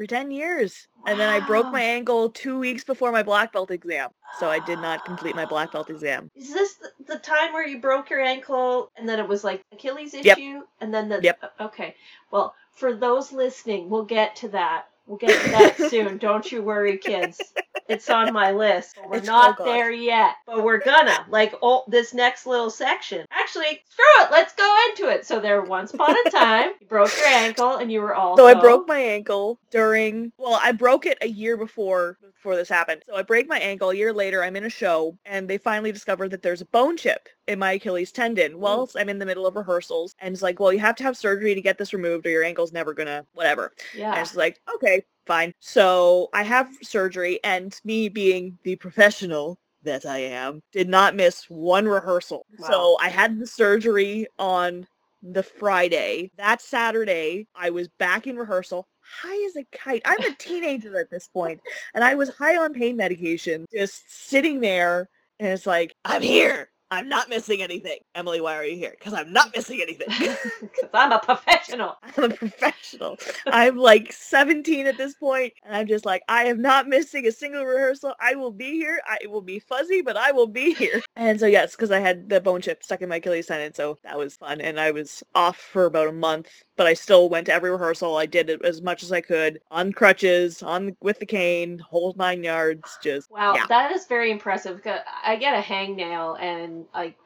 For 0.00 0.06
ten 0.06 0.30
years, 0.30 0.88
and 1.06 1.20
then 1.20 1.28
I 1.28 1.40
broke 1.40 1.70
my 1.70 1.82
ankle 1.82 2.30
two 2.30 2.58
weeks 2.58 2.84
before 2.84 3.12
my 3.12 3.22
black 3.22 3.52
belt 3.52 3.70
exam, 3.70 4.08
so 4.38 4.48
I 4.48 4.58
did 4.58 4.78
not 4.80 5.04
complete 5.04 5.36
my 5.36 5.44
black 5.44 5.72
belt 5.72 5.90
exam. 5.90 6.30
Is 6.34 6.54
this 6.54 6.76
the, 7.06 7.18
time 7.18 7.52
where 7.52 7.66
you 7.66 7.82
broke 7.82 8.08
your 8.08 8.22
ankle 8.22 8.90
and 8.96 9.06
then 9.06 9.18
it 9.20 9.28
was 9.28 9.44
like 9.44 9.60
Achilles 9.72 10.14
Yep. 10.14 10.38
issue 10.38 10.60
and 10.80 10.94
then 10.94 11.10
the 11.10 11.20
Yep. 11.22 11.52
okay. 11.60 11.94
Well, 12.30 12.54
for 12.72 12.94
those 12.94 13.30
listening, 13.30 13.90
we'll 13.90 14.06
get 14.06 14.36
to 14.36 14.48
that. 14.48 14.86
We'll 15.10 15.18
get 15.18 15.42
to 15.42 15.50
that 15.50 15.90
soon. 15.90 16.18
Don't 16.18 16.52
you 16.52 16.62
worry, 16.62 16.96
kids. 16.96 17.40
It's 17.88 18.08
on 18.08 18.32
my 18.32 18.52
list. 18.52 18.96
We're 18.96 19.16
It's- 19.16 19.26
not 19.26 19.56
oh, 19.58 19.64
there 19.64 19.90
yet. 19.90 20.36
But 20.46 20.62
we're 20.62 20.78
gonna 20.78 21.26
like 21.28 21.52
oh 21.62 21.82
this 21.88 22.14
next 22.14 22.46
little 22.46 22.70
section. 22.70 23.26
Actually, 23.32 23.82
screw 23.90 24.24
it. 24.24 24.30
Let's 24.30 24.54
go 24.54 24.76
into 24.88 25.12
it. 25.12 25.26
So 25.26 25.40
there 25.40 25.60
once 25.62 25.92
upon 25.92 26.14
a 26.24 26.30
time, 26.30 26.70
you 26.80 26.86
broke 26.86 27.10
your 27.16 27.26
ankle 27.26 27.78
and 27.78 27.90
you 27.90 28.00
were 28.00 28.14
also 28.14 28.40
So 28.44 28.46
I 28.46 28.54
broke 28.54 28.86
my 28.86 29.00
ankle 29.00 29.58
during 29.72 30.30
well, 30.38 30.60
I 30.62 30.70
broke 30.70 31.06
it 31.06 31.18
a 31.22 31.28
year 31.28 31.56
before 31.56 32.16
before 32.22 32.54
this 32.54 32.68
happened. 32.68 33.02
So 33.08 33.16
I 33.16 33.22
break 33.22 33.48
my 33.48 33.58
ankle 33.58 33.90
a 33.90 33.96
year 33.96 34.12
later, 34.12 34.44
I'm 34.44 34.54
in 34.54 34.62
a 34.62 34.70
show 34.70 35.18
and 35.24 35.50
they 35.50 35.58
finally 35.58 35.90
discover 35.90 36.28
that 36.28 36.42
there's 36.42 36.60
a 36.60 36.66
bone 36.66 36.96
chip 36.96 37.28
in 37.46 37.58
my 37.58 37.72
Achilles 37.72 38.12
tendon. 38.12 38.52
Mm. 38.52 38.58
Well, 38.58 38.88
I'm 38.96 39.08
in 39.08 39.18
the 39.18 39.26
middle 39.26 39.46
of 39.46 39.56
rehearsals 39.56 40.14
and 40.20 40.32
it's 40.32 40.42
like, 40.42 40.60
well, 40.60 40.72
you 40.72 40.78
have 40.78 40.96
to 40.96 41.04
have 41.04 41.16
surgery 41.16 41.54
to 41.54 41.60
get 41.60 41.78
this 41.78 41.92
removed 41.92 42.26
or 42.26 42.30
your 42.30 42.44
ankle's 42.44 42.72
never 42.72 42.94
gonna 42.94 43.24
whatever. 43.32 43.72
Yeah. 43.94 44.12
And 44.12 44.20
it's 44.20 44.36
like, 44.36 44.60
okay, 44.74 45.04
fine. 45.26 45.52
So 45.60 46.28
I 46.32 46.42
have 46.42 46.68
surgery 46.82 47.40
and 47.44 47.78
me 47.84 48.08
being 48.08 48.58
the 48.62 48.76
professional 48.76 49.58
that 49.82 50.04
I 50.04 50.18
am, 50.18 50.62
did 50.72 50.88
not 50.88 51.16
miss 51.16 51.48
one 51.48 51.86
rehearsal. 51.86 52.46
Wow. 52.58 52.68
So 52.68 52.96
I 53.00 53.08
had 53.08 53.38
the 53.38 53.46
surgery 53.46 54.26
on 54.38 54.86
the 55.22 55.42
Friday. 55.42 56.30
That 56.36 56.60
Saturday, 56.60 57.46
I 57.54 57.70
was 57.70 57.88
back 57.88 58.26
in 58.26 58.36
rehearsal, 58.36 58.86
high 59.00 59.46
as 59.46 59.56
a 59.56 59.64
kite. 59.76 60.02
I'm 60.04 60.22
a 60.22 60.34
teenager 60.34 60.98
at 60.98 61.10
this 61.10 61.28
point, 61.28 61.60
and 61.94 62.04
I 62.04 62.14
was 62.14 62.30
high 62.30 62.56
on 62.56 62.74
pain 62.74 62.96
medication, 62.96 63.66
just 63.72 64.02
sitting 64.08 64.60
there, 64.60 65.08
and 65.38 65.48
it's 65.48 65.66
like, 65.66 65.94
I'm 66.04 66.22
here. 66.22 66.70
I'm 66.90 67.08
not 67.08 67.28
missing 67.28 67.62
anything. 67.62 67.98
Emily, 68.14 68.40
why 68.40 68.56
are 68.56 68.64
you 68.64 68.76
here? 68.76 68.94
Because 68.98 69.14
I'm 69.14 69.32
not 69.32 69.54
missing 69.54 69.80
anything. 69.82 70.08
Because 70.60 70.90
I'm 70.94 71.12
a 71.12 71.18
professional. 71.20 71.96
I'm 72.16 72.24
a 72.24 72.28
professional. 72.30 73.18
I'm 73.46 73.76
like 73.76 74.12
17 74.12 74.86
at 74.86 74.96
this 74.98 75.14
point, 75.14 75.52
and 75.64 75.74
I'm 75.76 75.86
just 75.86 76.04
like, 76.04 76.22
I 76.28 76.44
am 76.46 76.60
not 76.62 76.88
missing 76.88 77.26
a 77.26 77.32
single 77.32 77.64
rehearsal. 77.64 78.14
I 78.20 78.34
will 78.36 78.52
be 78.52 78.72
here. 78.72 79.00
I 79.08 79.18
it 79.22 79.30
will 79.30 79.42
be 79.42 79.58
fuzzy, 79.58 80.02
but 80.02 80.16
I 80.16 80.32
will 80.32 80.46
be 80.48 80.74
here. 80.74 81.02
And 81.16 81.38
so 81.38 81.46
yes, 81.46 81.72
because 81.72 81.90
I 81.90 81.98
had 82.00 82.30
the 82.30 82.40
bone 82.40 82.62
chip 82.62 82.82
stuck 82.82 83.02
in 83.02 83.08
my 83.10 83.16
Achilles 83.16 83.46
tendon, 83.46 83.74
so 83.74 83.98
that 84.04 84.18
was 84.18 84.36
fun. 84.36 84.60
And 84.62 84.80
I 84.80 84.90
was 84.90 85.22
off 85.34 85.58
for 85.58 85.84
about 85.86 86.08
a 86.08 86.12
month, 86.12 86.48
but 86.76 86.86
I 86.86 86.94
still 86.94 87.28
went 87.28 87.46
to 87.46 87.52
every 87.52 87.70
rehearsal. 87.70 88.16
I 88.16 88.26
did 88.26 88.48
it 88.50 88.64
as 88.64 88.80
much 88.82 89.02
as 89.02 89.12
I 89.12 89.20
could 89.20 89.60
on 89.70 89.92
crutches, 89.92 90.62
on 90.62 90.96
with 91.02 91.18
the 91.18 91.26
cane, 91.26 91.78
whole 91.78 92.14
nine 92.18 92.42
yards. 92.42 92.98
Just 93.02 93.30
Wow, 93.30 93.54
yeah. 93.54 93.66
that 93.68 93.92
is 93.92 94.06
very 94.06 94.30
impressive. 94.30 94.82
'cause 94.82 95.00
I 95.24 95.36
get 95.36 95.58
a 95.58 95.62
hangnail, 95.62 96.40
and 96.40 96.79
like, 96.94 97.16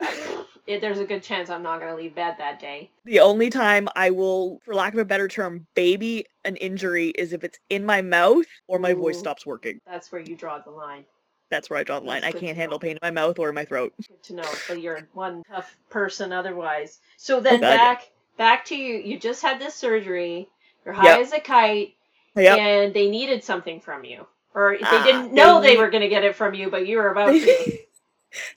it, 0.66 0.80
there's 0.80 0.98
a 0.98 1.04
good 1.04 1.22
chance 1.22 1.50
I'm 1.50 1.62
not 1.62 1.80
gonna 1.80 1.96
leave 1.96 2.14
bed 2.14 2.36
that 2.38 2.58
day. 2.60 2.90
The 3.04 3.20
only 3.20 3.50
time 3.50 3.88
I 3.96 4.10
will, 4.10 4.60
for 4.64 4.74
lack 4.74 4.92
of 4.92 4.98
a 4.98 5.04
better 5.04 5.28
term, 5.28 5.66
baby 5.74 6.26
an 6.44 6.56
injury 6.56 7.08
is 7.10 7.32
if 7.32 7.44
it's 7.44 7.58
in 7.70 7.84
my 7.84 8.02
mouth 8.02 8.44
or 8.68 8.78
my 8.78 8.92
voice 8.92 9.18
stops 9.18 9.44
working. 9.46 9.80
That's 9.86 10.10
where 10.12 10.20
you 10.20 10.36
draw 10.36 10.58
the 10.58 10.70
line. 10.70 11.04
That's 11.50 11.68
where 11.70 11.78
I 11.78 11.84
draw 11.84 12.00
the 12.00 12.06
line. 12.06 12.24
I 12.24 12.32
can't 12.32 12.56
handle 12.56 12.76
know. 12.76 12.80
pain 12.80 12.92
in 12.92 12.98
my 13.02 13.10
mouth 13.10 13.38
or 13.38 13.48
in 13.48 13.54
my 13.54 13.64
throat. 13.64 13.92
Good 14.08 14.22
to 14.24 14.34
know. 14.34 14.50
But 14.68 14.80
you're 14.80 15.06
one 15.12 15.42
tough 15.48 15.76
person 15.90 16.32
otherwise. 16.32 16.98
So 17.16 17.40
then 17.40 17.60
God. 17.60 17.76
back 17.76 18.10
back 18.38 18.64
to 18.66 18.76
you. 18.76 18.96
You 18.96 19.18
just 19.18 19.42
had 19.42 19.60
this 19.60 19.74
surgery. 19.74 20.48
You're 20.84 20.94
high 20.94 21.04
Yep. 21.12 21.20
as 21.20 21.32
a 21.32 21.40
kite, 21.40 21.94
Yep. 22.36 22.58
and 22.58 22.94
they 22.94 23.08
needed 23.08 23.44
something 23.44 23.80
from 23.80 24.04
you, 24.04 24.26
or 24.54 24.76
they 24.78 24.84
Ah, 24.86 25.04
didn't 25.04 25.32
know 25.32 25.60
they 25.60 25.72
need- 25.74 25.78
were 25.78 25.90
going 25.90 26.02
to 26.02 26.08
get 26.08 26.24
it 26.24 26.34
from 26.34 26.54
you, 26.54 26.68
but 26.70 26.86
you 26.86 26.96
were 26.98 27.08
about 27.10 27.30
to. 27.32 27.78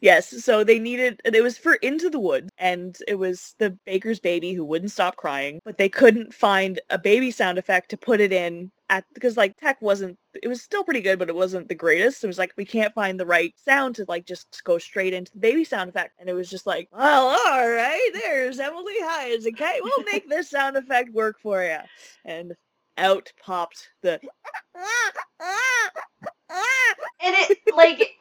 yes, 0.02 0.44
so 0.44 0.64
they 0.64 0.80
needed 0.80 1.22
it 1.26 1.44
was 1.44 1.58
for 1.58 1.76
Into 1.76 2.10
the 2.10 2.20
Woods 2.20 2.50
and 2.58 2.98
it 3.08 3.16
was 3.16 3.56
the 3.60 3.72
baker's 3.86 4.20
baby 4.20 4.54
who 4.54 4.66
wouldn't 4.66 4.92
stop 4.92 5.16
crying, 5.16 5.60
but 5.64 5.78
they 5.78 5.90
couldn't 5.90 6.34
find 6.34 6.80
a 6.90 6.98
baby 6.98 7.32
sound 7.32 7.58
effect 7.58 7.90
to 7.90 7.98
put 7.98 8.20
it 8.20 8.32
in 8.32 8.72
at 8.90 9.04
because 9.14 9.36
like 9.36 9.58
tech 9.58 9.82
wasn't 9.82 10.18
it 10.42 10.48
was 10.48 10.62
still 10.62 10.84
pretty 10.84 11.02
good 11.02 11.20
but 11.20 11.30
it 11.30 11.36
wasn't 11.36 11.68
the 11.68 11.76
greatest. 11.76 12.24
It 12.24 12.28
was 12.28 12.38
like 12.38 12.54
we 12.58 12.66
can't 12.66 12.94
find 12.94 13.20
the 13.20 13.26
right 13.26 13.54
sound 13.58 13.96
to 13.96 14.06
like 14.08 14.26
just 14.26 14.64
go 14.64 14.78
straight 14.78 15.14
into 15.14 15.32
the 15.34 15.40
baby 15.40 15.64
sound 15.64 15.90
effect. 15.90 16.14
And 16.20 16.30
it 16.30 16.34
was 16.34 16.50
just 16.50 16.66
like, 16.66 16.88
well, 16.92 17.28
all 17.28 17.70
right, 17.70 18.10
there's 18.14 18.60
Emily 18.60 18.94
as 19.02 19.46
a. 19.46 19.52
We'll 19.82 20.06
make 20.12 20.30
this 20.30 20.50
sound 20.50 20.78
effect 20.78 21.14
work 21.14 21.38
for 21.42 21.64
you. 21.64 21.78
And 22.26 22.54
out 22.98 23.32
popped 23.44 23.90
the 24.02 24.14
and 27.20 27.36
it 27.36 27.58
like 27.76 28.12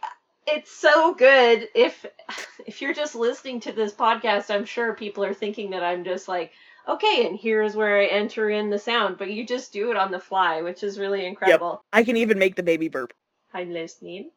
it's 0.47 0.71
so 0.71 1.15
good. 1.15 1.69
If 1.75 2.07
if 2.67 2.83
you're 2.83 2.95
just 2.95 3.15
listening 3.15 3.61
to 3.61 3.73
this 3.73 3.93
podcast 3.93 4.53
i'm 4.53 4.65
sure 4.65 4.93
people 4.95 5.25
are 5.25 5.35
thinking 5.35 5.71
that 5.71 5.83
i'm 5.85 6.05
just 6.05 6.27
like 6.29 6.53
okay 6.89 7.27
and 7.27 7.39
here's 7.39 7.77
where 7.77 8.01
i 8.01 8.07
enter 8.07 8.51
in 8.51 8.71
the 8.71 8.79
sound 8.79 9.17
but 9.19 9.31
you 9.31 9.47
just 9.47 9.73
do 9.73 9.91
it 9.91 9.97
on 9.97 10.11
the 10.11 10.19
fly 10.19 10.63
which 10.63 10.83
is 10.83 10.99
really 10.99 11.25
incredible. 11.27 11.83
I 11.93 12.03
can 12.05 12.17
even 12.17 12.39
make 12.39 12.57
the 12.57 12.63
baby 12.63 12.89
burp. 12.89 13.13
i'm 13.55 13.73
listening 13.73 14.31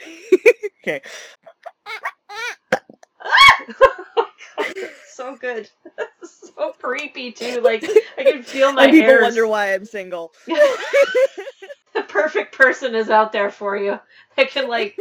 Okay. 0.82 1.02
so 5.06 5.36
good. 5.36 5.68
So 6.22 6.72
creepy 6.80 7.32
too. 7.32 7.60
Like 7.60 7.84
i 8.16 8.24
can 8.24 8.42
feel 8.42 8.72
my 8.72 8.84
and 8.84 8.92
people 8.92 9.08
hairs. 9.10 9.22
wonder 9.22 9.46
why 9.46 9.74
I'm 9.74 9.84
single. 9.84 10.32
the 10.46 12.02
perfect 12.08 12.54
person 12.56 12.94
is 12.94 13.10
out 13.10 13.32
there 13.32 13.50
for 13.50 13.76
you. 13.76 14.00
That 14.36 14.50
can 14.50 14.68
like 14.68 14.98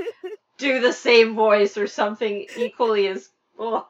do 0.59 0.79
the 0.79 0.93
same 0.93 1.35
voice 1.35 1.77
or 1.77 1.87
something 1.87 2.45
equally 2.57 3.07
as. 3.07 3.29
Ugh. 3.59 3.85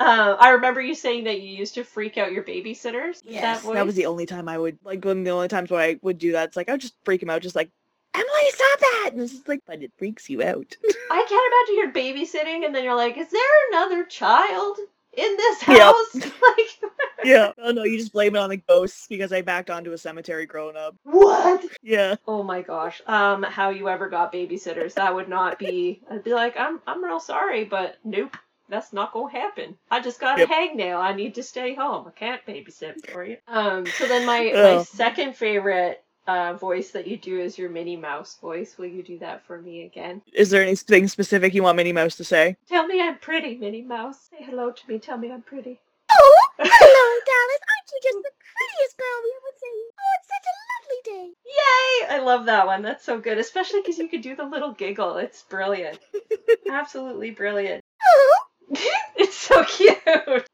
Uh, 0.00 0.36
I 0.38 0.50
remember 0.50 0.80
you 0.80 0.94
saying 0.94 1.24
that 1.24 1.40
you 1.40 1.56
used 1.56 1.74
to 1.74 1.84
freak 1.84 2.18
out 2.18 2.32
your 2.32 2.44
babysitters. 2.44 3.20
Yes, 3.24 3.62
that, 3.62 3.74
that 3.74 3.86
was 3.86 3.96
the 3.96 4.06
only 4.06 4.26
time 4.26 4.48
I 4.48 4.56
would 4.56 4.78
like 4.84 5.04
one 5.04 5.18
of 5.18 5.24
the 5.24 5.30
only 5.30 5.48
times 5.48 5.70
where 5.70 5.80
I 5.80 5.98
would 6.02 6.18
do 6.18 6.32
that. 6.32 6.48
It's 6.48 6.56
like 6.56 6.68
I 6.68 6.72
would 6.72 6.80
just 6.80 6.94
freak 7.04 7.22
him 7.22 7.30
out, 7.30 7.42
just 7.42 7.56
like 7.56 7.70
Emily, 8.14 8.50
stop 8.50 8.80
that! 8.80 9.10
And 9.12 9.20
it's 9.20 9.32
just 9.32 9.48
like, 9.48 9.62
but 9.66 9.82
it 9.82 9.92
freaks 9.96 10.30
you 10.30 10.42
out. 10.42 10.76
I 11.10 11.26
can't 11.28 11.52
imagine 11.52 11.76
you're 11.76 12.14
babysitting 12.14 12.64
and 12.64 12.74
then 12.74 12.84
you're 12.84 12.96
like, 12.96 13.16
is 13.16 13.30
there 13.30 13.68
another 13.70 14.04
child 14.04 14.78
in 15.18 15.36
this 15.36 15.68
Yep. 15.68 15.78
house? 15.80 16.14
like, 16.14 16.92
yeah. 17.24 17.52
Oh 17.58 17.72
no, 17.72 17.84
you 17.84 17.98
just 17.98 18.12
blame 18.12 18.36
it 18.36 18.38
on 18.38 18.50
the 18.50 18.56
ghosts 18.58 19.06
because 19.08 19.32
I 19.32 19.42
backed 19.42 19.70
onto 19.70 19.92
a 19.92 19.98
cemetery 19.98 20.46
growing 20.46 20.76
up. 20.76 20.94
what? 21.04 21.64
Yeah. 21.82 22.16
Oh 22.26 22.42
my 22.42 22.62
gosh. 22.62 23.02
Um, 23.06 23.42
how 23.42 23.70
you 23.70 23.88
ever 23.88 24.08
got 24.08 24.32
babysitters? 24.32 24.94
That 24.94 25.14
would 25.14 25.28
not 25.28 25.58
be. 25.58 26.00
I'd 26.10 26.24
be 26.24 26.32
like, 26.34 26.56
I'm, 26.56 26.80
I'm 26.86 27.02
real 27.04 27.20
sorry, 27.20 27.64
but 27.64 27.96
nope. 28.04 28.36
That's 28.70 28.92
not 28.92 29.12
gonna 29.14 29.32
happen. 29.32 29.78
I 29.90 30.00
just 30.00 30.20
got 30.20 30.38
Yep. 30.38 30.50
a 30.50 30.52
hangnail. 30.52 30.98
I 31.00 31.14
need 31.14 31.36
to 31.36 31.42
stay 31.42 31.74
home. 31.74 32.06
I 32.06 32.10
can't 32.10 32.44
babysit 32.46 33.06
for 33.10 33.24
you. 33.24 33.38
Um. 33.48 33.86
So 33.86 34.06
then 34.06 34.26
my 34.26 34.40
my 34.52 34.74
Oh. 34.74 34.82
second 34.84 35.36
favorite 35.36 36.04
uh 36.28 36.52
voice 36.54 36.90
that 36.90 37.06
you 37.06 37.16
do 37.16 37.40
is 37.40 37.58
your 37.58 37.70
Minnie 37.70 37.96
Mouse 37.96 38.36
voice. 38.40 38.76
Will 38.78 38.86
you 38.86 39.02
do 39.02 39.18
that 39.18 39.44
for 39.46 39.60
me 39.60 39.84
again? 39.84 40.22
Is 40.32 40.50
there 40.50 40.62
anything 40.62 41.08
specific 41.08 41.54
you 41.54 41.62
want 41.62 41.76
Minnie 41.76 41.92
Mouse 41.92 42.16
to 42.16 42.24
say? 42.24 42.56
Tell 42.68 42.86
me 42.86 43.00
I'm 43.00 43.18
pretty, 43.18 43.56
Minnie 43.56 43.82
Mouse. 43.82 44.28
Say 44.30 44.44
hello 44.44 44.70
to 44.70 44.88
me. 44.88 44.98
Tell 44.98 45.16
me 45.16 45.32
I'm 45.32 45.42
pretty. 45.42 45.80
Oh, 46.10 46.40
hello, 46.58 47.20
Dallas. 47.26 47.62
Aren't 47.70 47.90
you 47.92 48.00
just 48.02 48.18
the 48.22 48.30
prettiest 48.38 48.98
girl 48.98 49.18
we 49.24 49.32
ever 49.38 49.52
seen? 49.58 49.84
Oh, 49.98 50.12
it's 50.18 50.28
such 50.28 50.46
a 50.52 50.56
lovely 50.70 51.00
day. 51.04 51.32
Yay! 51.46 52.16
I 52.16 52.24
love 52.24 52.46
that 52.46 52.66
one. 52.66 52.82
That's 52.82 53.04
so 53.04 53.18
good, 53.18 53.38
especially 53.38 53.80
because 53.80 53.98
you 53.98 54.08
could 54.08 54.22
do 54.22 54.36
the 54.36 54.44
little 54.44 54.72
giggle. 54.72 55.16
It's 55.16 55.42
brilliant. 55.42 55.98
Absolutely 56.70 57.30
brilliant. 57.30 57.82
Oh. 58.06 58.38
it's 59.16 59.36
so 59.36 59.64
cute. 59.64 59.96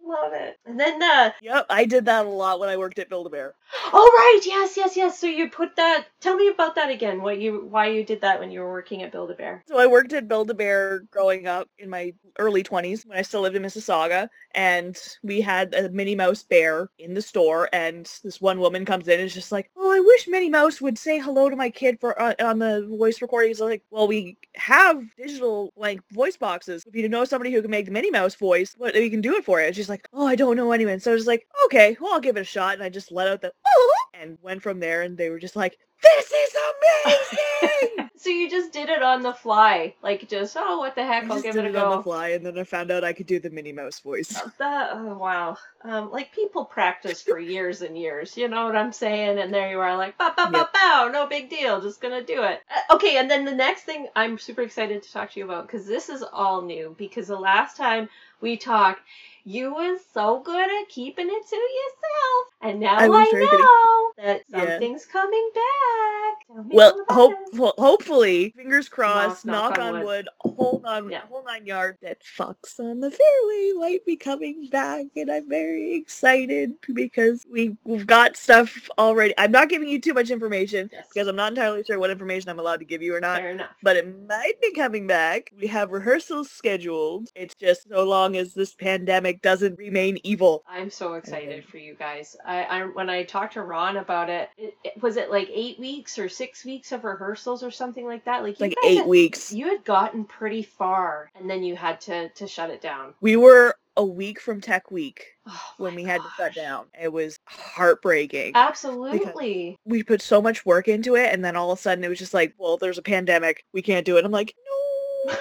Love 0.07 0.33
it. 0.35 0.59
And 0.67 0.79
then, 0.79 1.03
uh, 1.03 1.31
Yep, 1.41 1.67
I 1.71 1.85
did 1.87 2.05
that 2.05 2.27
a 2.27 2.29
lot 2.29 2.61
when 2.61 2.69
I 2.69 2.77
worked 2.77 2.99
at 2.99 3.09
Build 3.09 3.27
a 3.27 3.31
Bear. 3.31 3.55
oh 3.93 4.11
right, 4.17 4.41
yes, 4.47 4.77
yes, 4.77 4.97
yes. 4.97 5.19
So 5.19 5.27
you 5.27 5.49
put 5.49 5.77
that. 5.77 6.07
Tell 6.21 6.37
me 6.37 6.49
about 6.49 6.75
that 6.75 6.91
again. 6.91 7.23
What 7.23 7.39
you, 7.39 7.67
why 7.71 7.87
you 7.89 8.05
did 8.05 8.21
that 8.21 8.39
when 8.39 8.51
you 8.51 8.61
were 8.61 8.71
working 8.71 9.03
at 9.03 9.13
Build 9.13 9.31
a 9.31 9.35
Bear? 9.35 9.63
So 9.67 9.79
I 9.79 9.87
worked 9.87 10.13
at 10.13 10.29
Build 10.29 10.51
a 10.51 10.55
Bear 10.55 11.01
growing 11.11 11.47
up 11.47 11.69
in 11.79 11.89
my 11.89 12.13
early 12.39 12.63
20s 12.63 13.07
when 13.07 13.17
I 13.17 13.23
still 13.23 13.41
lived 13.41 13.57
in 13.57 13.63
Mississauga. 13.63 14.29
And 14.55 14.97
we 15.23 15.41
had 15.41 15.75
a 15.75 15.89
Minnie 15.89 16.15
Mouse 16.15 16.43
bear 16.43 16.89
in 16.99 17.15
the 17.15 17.23
store. 17.23 17.69
And 17.73 18.07
this 18.23 18.41
one 18.41 18.61
woman 18.61 18.85
comes 18.85 19.09
in 19.09 19.15
and 19.15 19.23
is 19.27 19.35
just 19.35 19.53
like, 19.53 19.71
Oh, 19.77 19.91
I 19.91 20.01
wish 20.01 20.29
Minnie 20.29 20.51
Mouse 20.51 20.81
would 20.81 20.99
say 20.99 21.19
hello 21.19 21.49
to 21.49 21.57
my 21.57 21.71
kid 21.71 21.99
for 21.99 22.21
uh, 22.21 22.35
on 22.41 22.59
the 22.59 22.87
voice 22.99 23.23
recordings. 23.23 23.61
I'm 23.61 23.69
like, 23.69 23.83
well, 23.91 24.07
we 24.07 24.37
have 24.55 25.03
digital 25.17 25.73
like 25.77 26.01
voice 26.13 26.37
boxes. 26.37 26.85
If 26.87 26.95
you 26.95 27.09
know 27.09 27.25
somebody 27.25 27.53
who 27.53 27.63
can 27.63 27.71
make 27.71 27.87
the 27.87 27.91
Minnie 27.93 28.11
Mouse 28.11 28.35
voice, 28.35 28.75
what 28.77 28.95
we 28.95 29.11
can 29.11 29.21
do 29.21 29.35
it 29.37 29.45
for 29.45 29.61
you. 29.61 29.73
She's 29.73 29.89
like, 29.89 29.94
Oh, 30.13 30.27
I 30.27 30.37
don't 30.37 30.57
know 30.57 30.73
anyone. 30.73 31.01
So 31.01 31.11
I 31.11 31.15
was 31.15 31.27
like, 31.27 31.47
Okay, 31.67 31.97
well, 32.01 32.15
I'll 32.15 32.21
give 32.21 32.37
it 32.37 32.41
a 32.41 32.45
shot. 32.45 32.75
And 32.75 32.83
I 32.83 32.89
just 32.89 33.13
let 33.13 33.29
out 33.29 33.41
the 33.41 33.53
and 34.15 34.39
went 34.43 34.63
from 34.63 34.81
there. 34.81 35.03
And 35.03 35.17
they 35.17 35.31
were 35.31 35.39
just 35.39 35.57
like, 35.57 35.77
This 36.03 36.33
is 36.33 36.57
amazing. 37.05 38.11
so 38.25 38.31
you 38.31 38.49
just 38.49 38.73
did 38.73 38.89
it 38.89 39.03
on 39.03 39.23
the 39.23 39.35
fly, 39.35 39.95
like 40.03 40.27
just 40.29 40.57
oh, 40.59 40.79
what 40.79 40.95
the 40.95 41.05
heck? 41.05 41.25
I'll 41.25 41.37
just 41.37 41.45
give 41.45 41.57
it 41.57 41.67
a 41.67 41.69
it 41.69 41.77
on 41.77 41.99
the 41.99 42.03
fly, 42.03 42.29
and 42.31 42.45
then 42.45 42.59
I 42.59 42.65
found 42.65 42.91
out 42.91 43.05
I 43.05 43.13
could 43.13 43.27
do 43.27 43.39
the 43.39 43.51
Minnie 43.51 43.73
Mouse 43.73 44.01
voice. 44.01 44.35
That 44.59 44.91
oh 44.95 45.19
wow, 45.19 45.59
um, 45.85 46.11
like 46.11 46.33
people 46.33 46.65
practice 46.65 47.21
for 47.21 47.39
years 47.55 47.83
and 47.83 47.99
years. 47.99 48.37
You 48.37 48.49
know 48.49 48.65
what 48.65 48.77
I'm 48.77 48.93
saying? 48.93 49.39
And 49.39 49.53
there 49.53 49.71
you 49.71 49.79
are, 49.79 49.97
like 49.97 50.17
bow 50.17 50.33
bow 50.35 50.51
bow 50.51 50.59
Yep. 50.59 50.73
bow, 50.73 51.11
no 51.13 51.27
big 51.27 51.51
deal, 51.51 51.83
just 51.83 52.01
gonna 52.01 52.25
do 52.25 52.43
it. 52.45 52.61
Uh, 52.71 52.95
okay, 52.95 53.19
and 53.19 53.31
then 53.31 53.45
the 53.45 53.55
next 53.55 53.83
thing 53.83 54.09
I'm 54.17 54.39
super 54.39 54.63
excited 54.63 55.03
to 55.03 55.13
talk 55.13 55.33
to 55.33 55.39
you 55.41 55.45
about 55.45 55.67
because 55.67 55.87
this 55.87 56.09
is 56.09 56.23
all 56.23 56.63
new. 56.63 56.95
Because 56.99 57.27
the 57.27 57.39
last 57.39 57.77
time 57.77 58.09
we 58.41 58.57
talked, 58.57 59.01
you 59.45 59.73
was 59.75 60.01
so 60.13 60.41
good 60.41 60.65
at 60.83 60.89
keeping 60.89 61.27
it 61.29 61.49
to 61.49 61.57
yourself, 61.57 62.47
and 62.63 62.81
now 62.81 62.95
I 62.97 63.05
I, 63.05 63.09
was 63.09 63.29
very 63.31 63.47
good 63.47 63.55
at- 63.55 63.61
know 63.61 64.13
that 64.19 64.43
Yeah. 64.49 64.67
something's 64.71 65.07
coming 65.07 65.51
back. 65.55 66.37
Well, 66.49 67.05
hope 67.09 67.35
well, 67.55 67.75
hopefully, 67.79 68.51
fingers 68.57 68.89
crossed, 68.89 69.45
knock 69.45 69.77
knock, 69.77 69.79
on 69.79 69.95
on 69.97 70.05
wood. 70.05 70.29
wood, 70.45 70.55
hold 70.57 70.85
on, 70.87 71.11
Yeah. 71.11 71.21
whole 71.29 71.45
nine 71.45 71.67
yards. 71.67 71.99
That 72.01 72.23
Fox 72.23 72.79
on 72.79 73.01
the 73.01 73.11
Fairway 73.11 73.73
might 73.77 74.05
be 74.07 74.17
coming 74.17 74.69
back, 74.71 75.07
and 75.17 75.31
I'm 75.31 75.49
very 75.49 75.95
excited 75.95 76.75
because 76.95 77.45
we 77.51 77.77
we've 77.85 78.07
got 78.07 78.37
stuff 78.37 78.89
already. 78.99 79.35
I'm 79.39 79.51
not 79.51 79.69
giving 79.69 79.89
you 79.89 80.01
too 80.01 80.15
much 80.15 80.31
information 80.31 80.89
Yes. 80.93 81.07
because 81.13 81.29
I'm 81.29 81.37
not 81.37 81.53
entirely 81.53 81.83
sure 81.85 81.99
what 81.99 82.11
information 82.11 82.51
I'm 82.51 82.59
allowed 82.61 82.79
to 82.81 82.85
give 82.87 83.03
you 83.03 83.15
or 83.15 83.21
not. 83.21 83.41
Fair 83.41 83.51
enough. 83.51 83.71
But 83.83 83.97
it 83.97 84.07
might 84.29 84.61
be 84.63 84.73
coming 84.73 85.07
back. 85.07 85.51
We 85.61 85.67
have 85.69 85.91
rehearsals 85.91 86.51
scheduled. 86.51 87.31
It's 87.35 87.55
just 87.55 87.89
so 87.89 88.05
long 88.05 88.37
as 88.37 88.55
this 88.55 88.75
pandemic 88.75 89.34
doesn't 89.43 89.79
remain 89.79 90.19
evil. 90.25 90.65
I'm 90.69 90.91
so 90.91 91.15
excited 91.15 91.65
for 91.65 91.79
you 91.79 91.95
guys. 91.95 92.37
I, 92.47 92.65
I 92.65 92.83
when 92.87 93.09
I 93.11 93.23
talked 93.25 93.55
to 93.55 93.63
Ron 93.63 93.97
about 93.99 94.31
it, 94.31 94.51
it, 94.57 94.75
it 94.85 95.03
was 95.03 95.17
it 95.17 95.31
like 95.31 95.49
eight 95.53 95.79
weeks 95.79 96.19
or 96.19 96.29
six 96.29 96.65
weeks 96.65 96.93
of 96.93 97.05
rehearsals 97.05 97.63
or 97.63 97.71
something 97.71 98.05
like 98.07 98.25
that. 98.25 98.43
Like 98.43 98.59
you 98.61 98.67
Like 98.67 98.77
eight 98.85 98.99
had- 98.99 99.07
weeks. 99.07 99.53
You 99.53 99.69
had 99.69 99.85
gotten 99.85 100.25
pretty 100.25 100.63
far, 100.63 101.31
and 101.39 101.49
then 101.49 101.63
you 101.63 101.77
had 101.77 102.01
to 102.03 102.29
to 102.31 102.47
shut 102.47 102.71
it 102.71 102.81
down. 102.81 103.15
We 103.21 103.37
were 103.37 103.75
a 103.97 104.05
week 104.05 104.41
from 104.41 104.61
Tech 104.61 104.91
Week 104.91 105.25
Oh 105.47 105.61
when 105.79 105.93
my 105.93 105.97
we 105.97 106.03
had 106.05 106.21
to 106.21 106.29
shut 106.37 106.55
down. 106.55 106.87
It 107.01 107.13
was 107.13 107.39
heartbreaking. 107.47 108.53
Absolutely. 108.57 109.79
we 109.85 110.03
put 110.03 110.21
so 110.23 110.41
much 110.43 110.65
work 110.67 110.89
into 110.89 111.15
it, 111.17 111.33
and 111.33 111.45
then 111.45 111.55
all 111.57 111.71
of 111.71 111.79
a 111.79 111.83
sudden 111.83 112.03
it 112.05 112.09
was 112.09 112.19
just 112.19 112.35
like, 112.35 112.55
well, 112.59 112.77
there's 112.77 112.99
a 112.99 113.03
pandemic. 113.03 113.65
We 113.73 113.83
can't 113.83 114.05
do 114.07 114.17
it. 114.17 114.25
I'm 114.25 114.33
like, 114.33 114.55
no. 115.27 115.33
but 115.35 115.41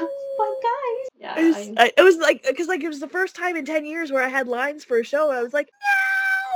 guys, 0.61 0.72
yeah, 1.23 1.39
It 1.39 1.43
was, 1.45 1.55
I- 1.55 1.73
I, 1.85 1.91
it 1.97 2.01
was 2.03 2.17
like, 2.17 2.43
because 2.45 2.67
like 2.67 2.83
it 2.83 2.89
was 2.89 2.99
the 2.99 3.07
first 3.07 3.35
time 3.35 3.55
in 3.55 3.65
10 3.65 3.85
years 3.85 4.11
where 4.11 4.21
I 4.23 4.27
had 4.27 4.47
lines 4.47 4.83
for 4.83 4.99
a 4.99 5.03
show. 5.05 5.31
I 5.31 5.41
was 5.41 5.53
like, 5.53 5.69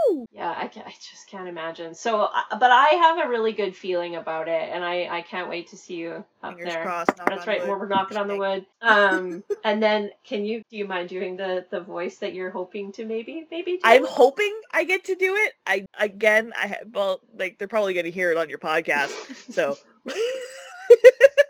no. 0.10 0.26
yeah, 0.32 0.54
I, 0.58 0.68
ca- 0.68 0.84
I 0.86 0.92
just 0.92 1.28
can't 1.28 1.48
imagine. 1.48 1.96
So, 1.96 2.22
uh, 2.24 2.58
but 2.60 2.70
I 2.72 2.90
have 2.90 3.26
a 3.26 3.30
really 3.30 3.54
good 3.54 3.76
feeling 3.76 4.16
about 4.16 4.48
it, 4.48 4.70
and 4.72 4.84
I 4.84 5.08
I 5.10 5.22
can't 5.22 5.50
wait 5.50 5.68
to 5.70 5.78
see 5.78 5.96
you 5.96 6.24
up 6.44 6.56
Fingers 6.56 6.74
there. 6.74 6.84
crossed. 6.84 7.12
That's 7.28 7.48
right. 7.48 7.66
Where 7.68 7.78
we're 7.78 7.88
knocking 7.88 8.18
on 8.18 8.28
the 8.28 8.38
wood. 8.38 8.66
Um, 8.82 9.44
and 9.66 9.82
then 9.84 10.12
can 10.24 10.46
you 10.46 10.62
do 10.70 10.78
you 10.78 10.86
mind 10.86 11.10
doing 11.10 11.36
the 11.36 11.66
the 11.72 11.82
voice 11.82 12.18
that 12.20 12.34
you're 12.34 12.52
hoping 12.52 12.92
to 12.94 13.06
maybe 13.06 13.48
maybe 13.52 13.74
do? 13.74 13.80
I'm 13.84 14.06
hoping 14.06 14.54
I 14.74 14.84
get 14.86 15.04
to 15.06 15.16
do 15.16 15.36
it. 15.36 15.54
I 15.66 15.86
again, 16.00 16.54
I 16.56 16.78
well, 16.94 17.20
like 17.38 17.58
they're 17.58 17.68
probably 17.68 17.94
gonna 17.94 18.10
hear 18.10 18.32
it 18.32 18.38
on 18.38 18.48
your 18.50 18.60
podcast, 18.60 19.12
so 19.52 19.78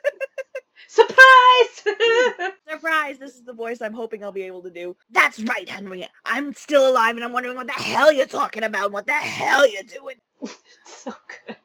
surprise. 0.98 2.52
surprise! 2.70 3.18
This 3.20 3.36
is 3.36 3.44
the 3.44 3.54
voice 3.54 3.82
I'm 3.82 3.94
hoping 3.94 4.24
I'll 4.24 4.32
be 4.32 4.44
able 4.44 4.64
to 4.64 4.70
do. 4.70 4.96
That's 5.12 5.40
right, 5.40 5.68
Henry. 5.68 6.08
I'm 6.26 6.54
still 6.54 6.90
alive, 6.90 7.16
and 7.16 7.24
I'm 7.24 7.34
wondering 7.34 7.56
what 7.56 7.68
the 7.68 7.74
hell 7.74 8.12
you're 8.12 8.26
talking 8.26 8.64
about. 8.64 8.92
What 8.92 9.06
the 9.08 9.14
hell 9.14 9.70
you're 9.70 9.84
doing? 9.84 10.16
so 10.86 11.14
good. 11.46 11.56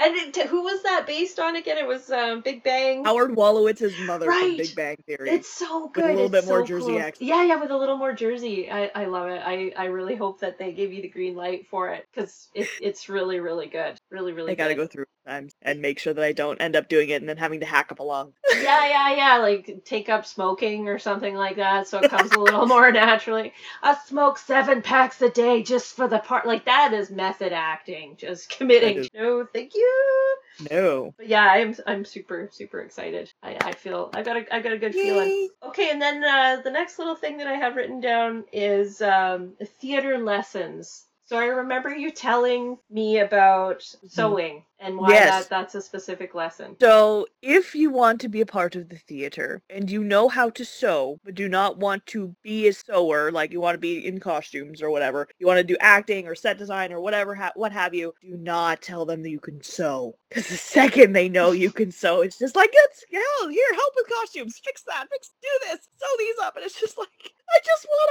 And 0.00 0.14
it, 0.16 0.46
who 0.46 0.62
was 0.62 0.82
that 0.84 1.06
based 1.06 1.38
on 1.38 1.56
again? 1.56 1.76
It 1.76 1.86
was 1.86 2.10
um, 2.10 2.40
Big 2.40 2.62
Bang. 2.62 3.04
Howard 3.04 3.32
Wolowitz's 3.32 3.98
mother 4.06 4.26
Right. 4.26 4.40
from 4.48 4.56
Big 4.56 4.74
Bang 4.74 4.96
Theory. 5.06 5.30
It's 5.30 5.48
so 5.48 5.88
good. 5.88 6.04
With 6.04 6.10
a 6.10 6.14
little 6.14 6.34
It's 6.36 6.46
bit 6.46 6.48
more 6.48 6.62
Jersey 6.62 6.86
cool. 6.92 7.00
accent. 7.00 7.28
Yeah, 7.28 7.44
yeah, 7.44 7.60
with 7.60 7.70
a 7.70 7.76
little 7.76 7.96
more 7.96 8.12
Jersey. 8.12 8.70
I, 8.70 8.90
I 8.94 9.04
love 9.06 9.28
it. 9.28 9.42
I, 9.44 9.72
I 9.76 9.86
really 9.86 10.14
hope 10.14 10.40
that 10.40 10.58
they 10.58 10.72
give 10.72 10.92
you 10.92 11.02
the 11.02 11.08
green 11.08 11.34
light 11.34 11.66
for 11.68 11.90
it 11.90 12.06
because 12.14 12.48
it, 12.54 12.68
it's 12.80 13.08
really, 13.08 13.40
really 13.40 13.66
good. 13.66 13.98
Really, 14.10 14.32
really 14.32 14.52
I 14.52 14.54
gotta 14.54 14.74
go 14.74 14.86
through 14.86 15.06
times 15.26 15.52
and 15.62 15.82
make 15.82 15.98
sure 15.98 16.14
that 16.14 16.24
I 16.24 16.32
don't 16.32 16.60
end 16.60 16.76
up 16.76 16.88
doing 16.88 17.10
it 17.10 17.20
and 17.20 17.28
then 17.28 17.36
having 17.36 17.60
to 17.60 17.66
hack 17.66 17.92
up 17.92 18.00
along. 18.00 18.32
yeah, 18.50 18.86
yeah, 18.86 19.16
yeah. 19.16 19.36
Like 19.38 19.84
take 19.84 20.08
up 20.08 20.26
smoking 20.26 20.88
or 20.88 20.98
something 20.98 21.34
like 21.34 21.56
that, 21.56 21.88
so 21.88 21.98
it 21.98 22.10
comes 22.10 22.32
a 22.32 22.38
little 22.40 22.66
more 22.66 22.90
naturally. 22.92 23.52
I 23.82 23.96
smoke 24.06 24.38
seven 24.38 24.82
packs 24.82 25.20
a 25.22 25.30
day 25.30 25.62
just 25.62 25.94
for 25.94 26.08
the 26.08 26.18
part. 26.18 26.46
Like 26.46 26.64
that 26.66 26.92
is 26.92 27.10
method 27.10 27.52
acting. 27.52 28.16
Just 28.16 28.48
committing. 28.56 29.08
No, 29.14 29.46
thank 29.52 29.74
you. 29.74 30.36
No. 30.70 31.14
But 31.16 31.28
yeah, 31.28 31.44
I'm 31.44 31.76
I'm 31.86 32.04
super 32.04 32.48
super 32.52 32.80
excited. 32.80 33.32
I, 33.42 33.56
I 33.60 33.72
feel 33.72 34.10
I 34.14 34.22
got 34.22 34.36
a 34.36 34.54
I 34.54 34.60
got 34.60 34.72
a 34.72 34.78
good 34.78 34.94
feeling. 34.94 35.48
Okay, 35.62 35.90
and 35.90 36.00
then 36.00 36.24
uh, 36.24 36.62
the 36.62 36.70
next 36.70 36.98
little 36.98 37.16
thing 37.16 37.38
that 37.38 37.46
I 37.46 37.54
have 37.54 37.76
written 37.76 38.00
down 38.00 38.44
is 38.52 39.02
um, 39.02 39.54
theater 39.80 40.18
lessons. 40.18 41.04
So 41.26 41.36
I 41.36 41.46
remember 41.46 41.92
you 41.92 42.12
telling 42.12 42.78
me 42.88 43.18
about 43.18 43.82
sewing 44.06 44.62
and 44.78 44.96
why 44.96 45.08
Yes. 45.10 45.48
that, 45.48 45.50
that's 45.50 45.74
a 45.74 45.82
specific 45.82 46.36
lesson. 46.36 46.76
So, 46.80 47.26
if 47.42 47.74
you 47.74 47.90
want 47.90 48.20
to 48.20 48.28
be 48.28 48.40
a 48.42 48.46
part 48.46 48.76
of 48.76 48.90
the 48.90 48.98
theater 48.98 49.60
and 49.68 49.90
you 49.90 50.04
know 50.04 50.28
how 50.28 50.50
to 50.50 50.64
sew, 50.64 51.18
but 51.24 51.34
do 51.34 51.48
not 51.48 51.78
want 51.78 52.06
to 52.06 52.36
be 52.44 52.68
a 52.68 52.72
sewer, 52.72 53.32
like 53.32 53.50
you 53.50 53.60
want 53.60 53.74
to 53.74 53.80
be 53.80 54.06
in 54.06 54.20
costumes 54.20 54.80
or 54.80 54.90
whatever, 54.90 55.26
you 55.40 55.48
want 55.48 55.58
to 55.58 55.64
do 55.64 55.76
acting 55.80 56.28
or 56.28 56.36
set 56.36 56.58
design 56.58 56.92
or 56.92 57.00
whatever, 57.00 57.34
ha- 57.34 57.52
what 57.56 57.72
have 57.72 57.92
you, 57.92 58.14
do 58.22 58.36
not 58.36 58.80
tell 58.80 59.04
them 59.04 59.24
that 59.24 59.30
you 59.30 59.40
can 59.40 59.60
sew. 59.62 60.16
Because 60.28 60.46
the 60.48 60.56
second 60.56 61.12
they 61.12 61.28
know 61.28 61.50
you 61.50 61.72
can 61.72 61.90
sew, 61.90 62.20
it's 62.20 62.38
just 62.38 62.54
like, 62.54 62.70
it's 62.72 63.04
hell, 63.12 63.48
here, 63.48 63.74
help 63.74 63.92
with 63.96 64.08
costumes, 64.08 64.60
fix 64.62 64.82
that, 64.84 65.08
fix, 65.10 65.30
do 65.42 65.48
this, 65.62 65.88
sew 65.98 66.16
these 66.20 66.36
up. 66.42 66.54
And 66.54 66.64
it's 66.64 66.78
just 66.80 66.96
like, 66.96 67.32
I 67.50 67.58
just 67.64 67.86
want 67.88 68.10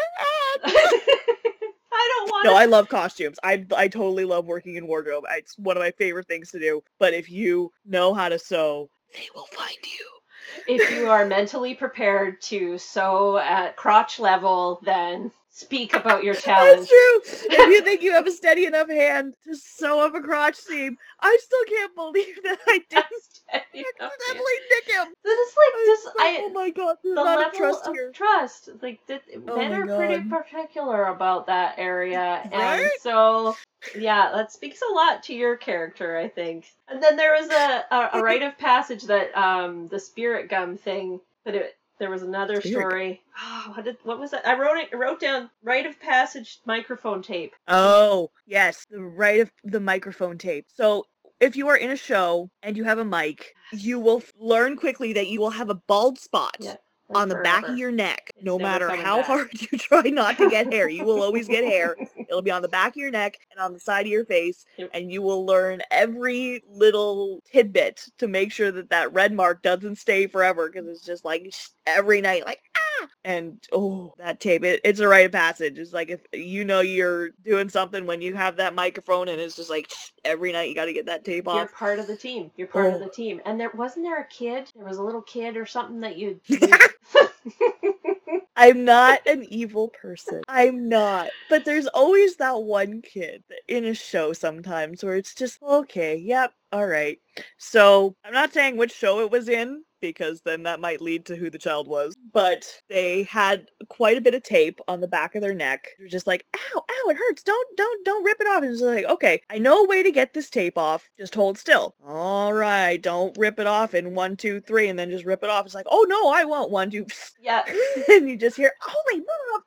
to 0.66 0.70
add. 0.70 1.54
I 1.96 2.10
don't 2.18 2.32
want 2.32 2.46
No, 2.46 2.56
I 2.56 2.66
love 2.66 2.90
costumes. 2.90 3.38
I 3.44 3.66
I 3.76 3.88
totally 3.88 4.26
love 4.26 4.46
working 4.46 4.76
in 4.76 4.88
wardrobe. 4.88 5.24
It's 5.32 5.58
one 5.58 5.78
of 5.78 5.82
my 5.82 5.92
favorite 5.92 6.28
things 6.28 6.52
to 6.52 6.60
do. 6.60 6.82
But 7.00 7.14
if 7.14 7.30
you 7.30 7.72
know 7.86 8.14
how 8.14 8.30
to 8.30 8.40
sew, 8.40 8.90
they 9.14 9.28
will 9.34 9.48
find 9.48 9.78
you. 9.84 10.76
if 10.76 10.92
you 10.92 11.10
are 11.10 11.26
mentally 11.26 11.74
prepared 11.74 12.42
to 12.42 12.78
sew 12.78 13.38
at 13.38 13.76
crotch 13.76 14.20
level, 14.20 14.80
then 14.84 15.32
speak 15.56 15.94
about 15.94 16.24
your 16.24 16.36
talent. 16.36 16.88
That's 16.90 16.90
true. 16.90 17.50
If 17.50 17.70
you 17.70 17.82
think 17.82 18.02
you 18.02 18.12
have 18.12 18.28
a 18.28 18.32
steady 18.42 18.66
enough 18.66 18.90
hand 18.90 19.34
to 19.48 19.56
sew 19.56 20.06
up 20.06 20.14
a 20.14 20.22
crotch 20.22 20.56
seam, 20.56 20.98
I 21.22 21.38
still 21.42 21.64
can't 21.66 21.96
believe 21.96 22.44
that 22.44 22.60
I 22.68 22.80
didn't 22.90 23.06
accidentally 23.54 24.54
nick 24.72 24.96
him. 24.96 25.14
That 25.24 25.30
is 25.30 25.56
like 25.58 25.86
this. 25.86 26.08
I 26.20 26.38
oh 26.42 26.50
my 26.50 26.70
god, 26.72 26.98
the 27.04 27.14
level 27.14 27.44
a 27.46 27.58
trust 27.58 27.88
of 27.88 27.94
here. 27.94 28.12
trust. 28.14 28.70
Like 28.82 29.00
Oh 29.48 29.56
men 29.56 29.74
are 29.74 29.86
pretty 29.96 30.30
particular 30.30 31.06
about 31.06 31.48
that 31.48 31.76
area, 31.78 32.48
and 32.52 32.90
so 33.02 33.56
yeah, 33.98 34.32
that 34.34 34.52
speaks 34.52 34.82
a 34.82 34.94
lot 34.94 35.24
to 35.24 35.34
your 35.34 35.56
character, 35.56 36.18
I 36.18 36.28
think. 36.28 36.66
And 36.90 37.02
then 37.02 37.16
there 37.16 37.34
was 37.34 37.50
a 37.50 37.86
a, 37.92 38.10
a 38.14 38.22
rite 38.22 38.44
of 38.44 38.58
passage 38.58 39.04
that 39.04 39.36
um 39.38 39.88
the 39.88 40.00
spirit 40.00 40.50
gum 40.50 40.78
thing, 40.78 41.22
but 41.46 41.56
it. 41.56 41.78
There 41.98 42.10
was 42.10 42.24
another 42.24 42.62
story. 42.62 43.22
Oh, 43.42 43.72
what 43.76 43.86
did 43.86 43.98
what 44.04 44.20
was 44.20 44.32
that? 44.32 44.46
I 44.46 44.58
wrote 44.58 44.78
it. 44.78 44.90
I 44.94 44.98
wrote 44.98 45.20
down 45.20 45.50
rite 45.64 45.86
of 45.86 46.00
passage 46.00 46.60
microphone 46.66 47.22
tape. 47.22 47.54
Oh, 47.68 48.32
yes, 48.46 48.86
the 48.90 49.02
right 49.02 49.42
of 49.42 49.52
the 49.64 49.80
microphone 49.80 50.38
tape. 50.38 50.68
So 50.74 51.06
if 51.40 51.56
you 51.56 51.68
are 51.70 51.78
in 51.78 51.92
a 51.92 51.98
show 51.98 52.50
and 52.64 52.78
you 52.78 52.84
have 52.84 53.00
a 53.00 53.06
mic, 53.06 53.54
you 53.72 54.00
will 54.00 54.18
f- 54.18 54.32
learn 54.38 54.78
quickly 54.78 55.14
that 55.14 55.28
you 55.28 55.40
will 55.40 55.50
have 55.50 55.70
a 55.70 55.76
bald 55.76 56.20
spot 56.20 56.56
Yeah, 56.60 56.76
on 57.14 57.30
the 57.30 57.36
back 57.36 57.68
of 57.68 57.78
your 57.78 57.92
neck. 57.92 58.32
No 58.42 58.58
never 58.58 58.88
matter 58.88 58.96
how 58.96 59.18
back. 59.18 59.26
hard 59.28 59.50
you 59.72 59.78
try 59.78 60.02
not 60.04 60.38
to 60.38 60.50
get 60.50 60.72
hair, 60.74 60.90
you 60.90 61.04
will 61.06 61.22
always 61.22 61.48
get 61.48 61.64
hair. 61.64 61.96
It'll 62.30 62.42
be 62.42 62.52
on 62.52 62.62
the 62.62 62.68
back 62.68 62.94
of 62.94 62.98
your 62.98 63.12
neck 63.12 63.38
and 63.52 63.60
on 63.60 63.74
the 63.74 63.80
side 63.80 64.06
of 64.06 64.12
your 64.12 64.26
face, 64.26 64.66
Yep. 64.78 64.90
and 64.94 65.12
you 65.12 65.22
will 65.22 65.46
learn 65.46 65.82
every 65.92 66.64
little 66.70 67.42
tidbit 67.52 68.06
to 68.18 68.28
make 68.28 68.52
sure 68.52 68.72
that 68.72 68.90
that 68.90 69.14
red 69.14 69.34
mark 69.34 69.62
doesn't 69.62 69.98
stay 69.98 70.28
forever 70.28 70.70
because 70.70 70.88
it's 70.88 71.06
just 71.06 71.24
like 71.24 71.48
sh- 71.52 71.68
every 71.86 72.22
night, 72.22 72.46
like 72.46 72.60
ah, 72.76 72.82
and 73.24 73.64
oh, 73.72 74.14
that 74.18 74.40
tape, 74.40 74.64
it, 74.64 74.82
it's 74.84 75.00
a 75.00 75.08
rite 75.08 75.28
of 75.28 75.32
passage. 75.32 75.80
It's 75.80 75.94
like 75.94 76.10
if 76.10 76.22
you 76.34 76.66
know 76.66 76.82
you're 76.82 77.30
doing 77.44 77.70
something 77.70 78.06
when 78.06 78.22
you 78.22 78.36
have 78.36 78.58
that 78.58 78.76
microphone, 78.76 79.28
and 79.30 79.40
it's 79.42 79.56
just 79.56 79.70
like 79.70 79.92
every 80.24 80.52
night 80.52 80.70
you 80.70 80.76
got 80.76 80.86
to 80.86 80.94
get 80.94 81.08
that 81.08 81.26
tape 81.26 81.48
off 81.48 81.58
You're 81.58 81.68
part 81.68 82.00
of 82.00 82.08
the 82.08 82.16
team. 82.18 82.52
You're 82.56 82.68
part 82.68 82.94
of 82.94 83.02
Oh. 83.02 83.06
the 83.06 83.10
team. 83.12 83.42
And 83.46 83.60
there 83.60 83.72
wasn't 83.74 84.06
there 84.06 84.22
a 84.22 84.28
kid? 84.28 84.70
There 84.76 84.86
was 84.86 84.98
a 84.98 85.04
little 85.04 85.22
kid 85.22 85.58
or 85.58 85.66
something 85.66 86.00
that 86.02 86.18
you. 86.18 86.40
I'm 88.58 88.86
not 88.86 89.22
an 89.28 89.46
evil 89.50 89.90
person. 89.90 90.42
I'm 90.48 90.88
not. 90.90 91.30
But 91.50 91.66
there's 91.66 91.88
always 91.88 92.38
that 92.38 92.62
one 92.64 93.02
kid 93.02 93.44
in 93.68 93.86
a 93.86 93.96
show 93.96 94.34
sometimes 94.34 95.04
where 95.04 95.18
it's 95.18 95.36
just, 95.36 95.62
okay, 95.64 96.18
yep, 96.18 96.54
all 96.72 96.88
right. 96.88 97.20
So 97.58 98.16
I'm 98.26 98.34
not 98.34 98.54
saying 98.54 98.78
which 98.78 98.94
show 98.94 99.22
it 99.22 99.32
was 99.32 99.50
in 99.50 99.84
because 100.02 100.42
then 100.42 100.64
that 100.64 100.80
might 100.80 101.02
lead 101.02 101.26
to 101.26 101.36
who 101.36 101.50
the 101.50 101.58
child 101.58 101.88
was. 101.88 102.16
But 102.34 102.68
they 102.90 103.24
had 103.24 103.70
quite 103.90 104.18
a 104.18 104.22
bit 104.22 104.36
of 104.36 104.44
tape 104.44 104.80
on 104.88 105.02
the 105.02 105.08
back 105.08 105.36
of 105.36 105.42
their 105.42 105.54
neck. 105.54 105.88
They're 105.98 106.08
just 106.08 106.28
like, 106.28 106.46
ow, 106.56 106.80
ow, 106.80 107.10
it 107.10 107.18
hurts. 107.18 107.44
Don't, 107.44 107.78
don't, 107.78 108.06
don't 108.06 108.24
rip 108.24 108.40
it 108.40 108.48
off. 108.48 108.64
And 108.64 108.72
it's 108.72 108.82
like, 108.82 109.06
okay, 109.06 109.42
I 109.50 109.58
know 109.58 109.84
a 109.84 109.88
way 109.88 110.04
to 110.04 110.12
get 110.12 110.34
this 110.34 110.50
tape 110.50 110.78
off. 110.78 111.10
Just 111.18 111.36
hold 111.36 111.58
still. 111.58 111.96
All 112.06 112.54
right, 112.54 113.02
don't 113.02 113.38
rip 113.38 113.60
it 113.60 113.68
off 113.68 113.94
in 113.94 114.16
one, 114.16 114.36
two, 114.38 114.60
three, 114.62 114.90
and 114.90 114.98
then 114.98 115.10
just 115.10 115.26
rip 115.26 115.44
it 115.44 115.50
off. 115.50 115.66
It's 115.66 115.76
like, 115.76 115.88
oh 115.90 116.06
no, 116.10 116.30
I 116.30 116.44
won't. 116.46 116.72
One, 116.72 116.92
two, 116.92 117.06
yeah. 117.40 117.64
and 118.10 118.30
you 118.30 118.38
just 118.38 118.58
hear, 118.58 118.72
"Holy 118.82 119.22
mom!" 119.22 119.62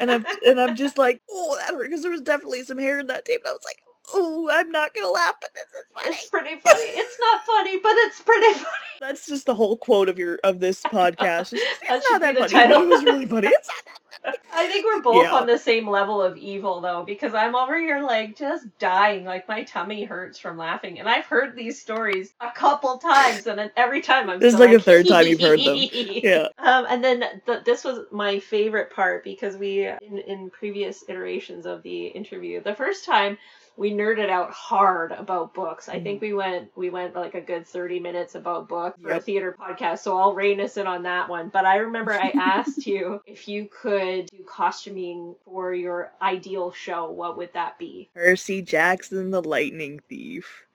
and 0.00 0.10
I'm 0.10 0.24
and 0.46 0.60
I'm 0.60 0.76
just 0.76 0.98
like, 0.98 1.20
"Oh, 1.30 1.56
that 1.56 1.74
hurt," 1.74 1.88
because 1.88 2.02
there 2.02 2.10
was 2.10 2.20
definitely 2.20 2.62
some 2.64 2.78
hair 2.78 2.98
in 3.00 3.06
that 3.08 3.24
tape. 3.24 3.40
And 3.44 3.50
I 3.50 3.52
was 3.52 3.64
like, 3.64 3.82
"Oh, 4.14 4.48
I'm 4.52 4.70
not 4.70 4.94
gonna 4.94 5.10
laugh, 5.10 5.34
but 5.40 5.50
this 5.54 5.64
is 5.64 5.84
funny." 5.94 6.16
It's 6.16 6.26
pretty 6.30 6.60
funny. 6.60 6.80
It's 6.82 7.16
not 7.20 7.44
funny, 7.44 7.78
but 7.78 7.92
it's 7.96 8.20
pretty 8.20 8.52
funny. 8.54 8.66
That's 9.00 9.26
just 9.26 9.46
the 9.46 9.54
whole 9.54 9.76
quote 9.76 10.08
of 10.08 10.18
your 10.18 10.38
of 10.44 10.60
this 10.60 10.82
podcast. 10.82 11.52
It's, 11.52 11.62
it's 11.82 12.10
not 12.10 12.20
that 12.20 12.34
the 12.34 12.40
funny. 12.42 12.52
title. 12.52 12.82
It 12.82 12.88
was 12.88 13.04
really 13.04 13.26
funny. 13.26 13.48
It's 13.48 13.68
not 13.68 13.84
that 13.86 14.00
I 14.52 14.66
think 14.66 14.84
we're 14.84 15.00
both 15.00 15.24
Yeah. 15.24 15.34
on 15.34 15.46
the 15.46 15.56
same 15.56 15.88
level 15.88 16.20
of 16.20 16.36
evil 16.36 16.82
though, 16.82 17.04
because 17.06 17.32
I'm 17.32 17.54
over 17.54 17.78
here 17.78 18.02
like 18.02 18.36
just 18.36 18.66
dying, 18.78 19.24
like 19.24 19.48
my 19.48 19.62
tummy 19.62 20.04
hurts 20.04 20.38
from 20.38 20.58
laughing, 20.58 20.98
and 20.98 21.08
I've 21.08 21.24
heard 21.24 21.56
these 21.56 21.80
stories 21.80 22.34
a 22.42 22.50
couple 22.50 22.98
times, 22.98 23.46
and 23.46 23.58
then 23.58 23.70
every 23.78 24.02
time 24.02 24.28
I'm. 24.28 24.38
This 24.38 24.52
is 24.52 24.60
like 24.60 24.72
a 24.72 24.80
third 24.80 25.08
time 25.08 25.26
you've 25.26 25.40
heard 25.40 25.60
them. 25.60 25.76
Yeah. 25.90 26.48
Um, 26.58 26.84
and 26.90 27.02
then 27.02 27.24
th- 27.46 27.64
this 27.64 27.82
was 27.82 28.00
my 28.10 28.38
favorite 28.40 28.90
part 28.90 29.24
because 29.24 29.56
we, 29.56 29.86
in, 29.86 30.18
in 30.26 30.50
previous 30.50 31.02
iterations 31.08 31.64
of 31.64 31.82
the 31.82 32.08
interview, 32.08 32.62
the 32.62 32.74
first 32.74 33.06
time 33.06 33.38
we 33.80 33.92
nerded 33.92 34.28
out 34.28 34.50
hard 34.50 35.10
about 35.10 35.54
books. 35.54 35.88
I 35.88 36.00
think 36.00 36.20
we 36.20 36.34
went 36.34 36.70
we 36.76 36.90
went 36.90 37.16
like 37.16 37.34
a 37.34 37.40
good 37.40 37.66
thirty 37.66 37.98
minutes 37.98 38.34
about 38.34 38.68
books 38.68 39.00
for 39.00 39.12
a 39.12 39.20
theater 39.20 39.56
podcast. 39.58 40.00
So 40.00 40.18
I'll 40.18 40.34
rein 40.34 40.60
us 40.60 40.76
in 40.76 40.86
on 40.86 41.02
that 41.04 41.30
one. 41.30 41.48
But 41.48 41.64
I 41.64 41.76
remember 41.76 42.12
I 42.12 42.28
asked 42.34 42.86
you 42.86 43.22
if 43.24 43.48
you 43.48 43.70
could 43.72 44.26
do 44.26 44.44
costuming 44.46 45.34
for 45.46 45.72
your 45.72 46.12
ideal 46.20 46.72
show. 46.72 47.10
What 47.10 47.38
would 47.38 47.54
that 47.54 47.78
be? 47.78 48.10
Percy 48.14 48.60
Jackson, 48.60 49.30
the 49.30 49.40
Lightning 49.40 49.98
Thief, 50.10 50.66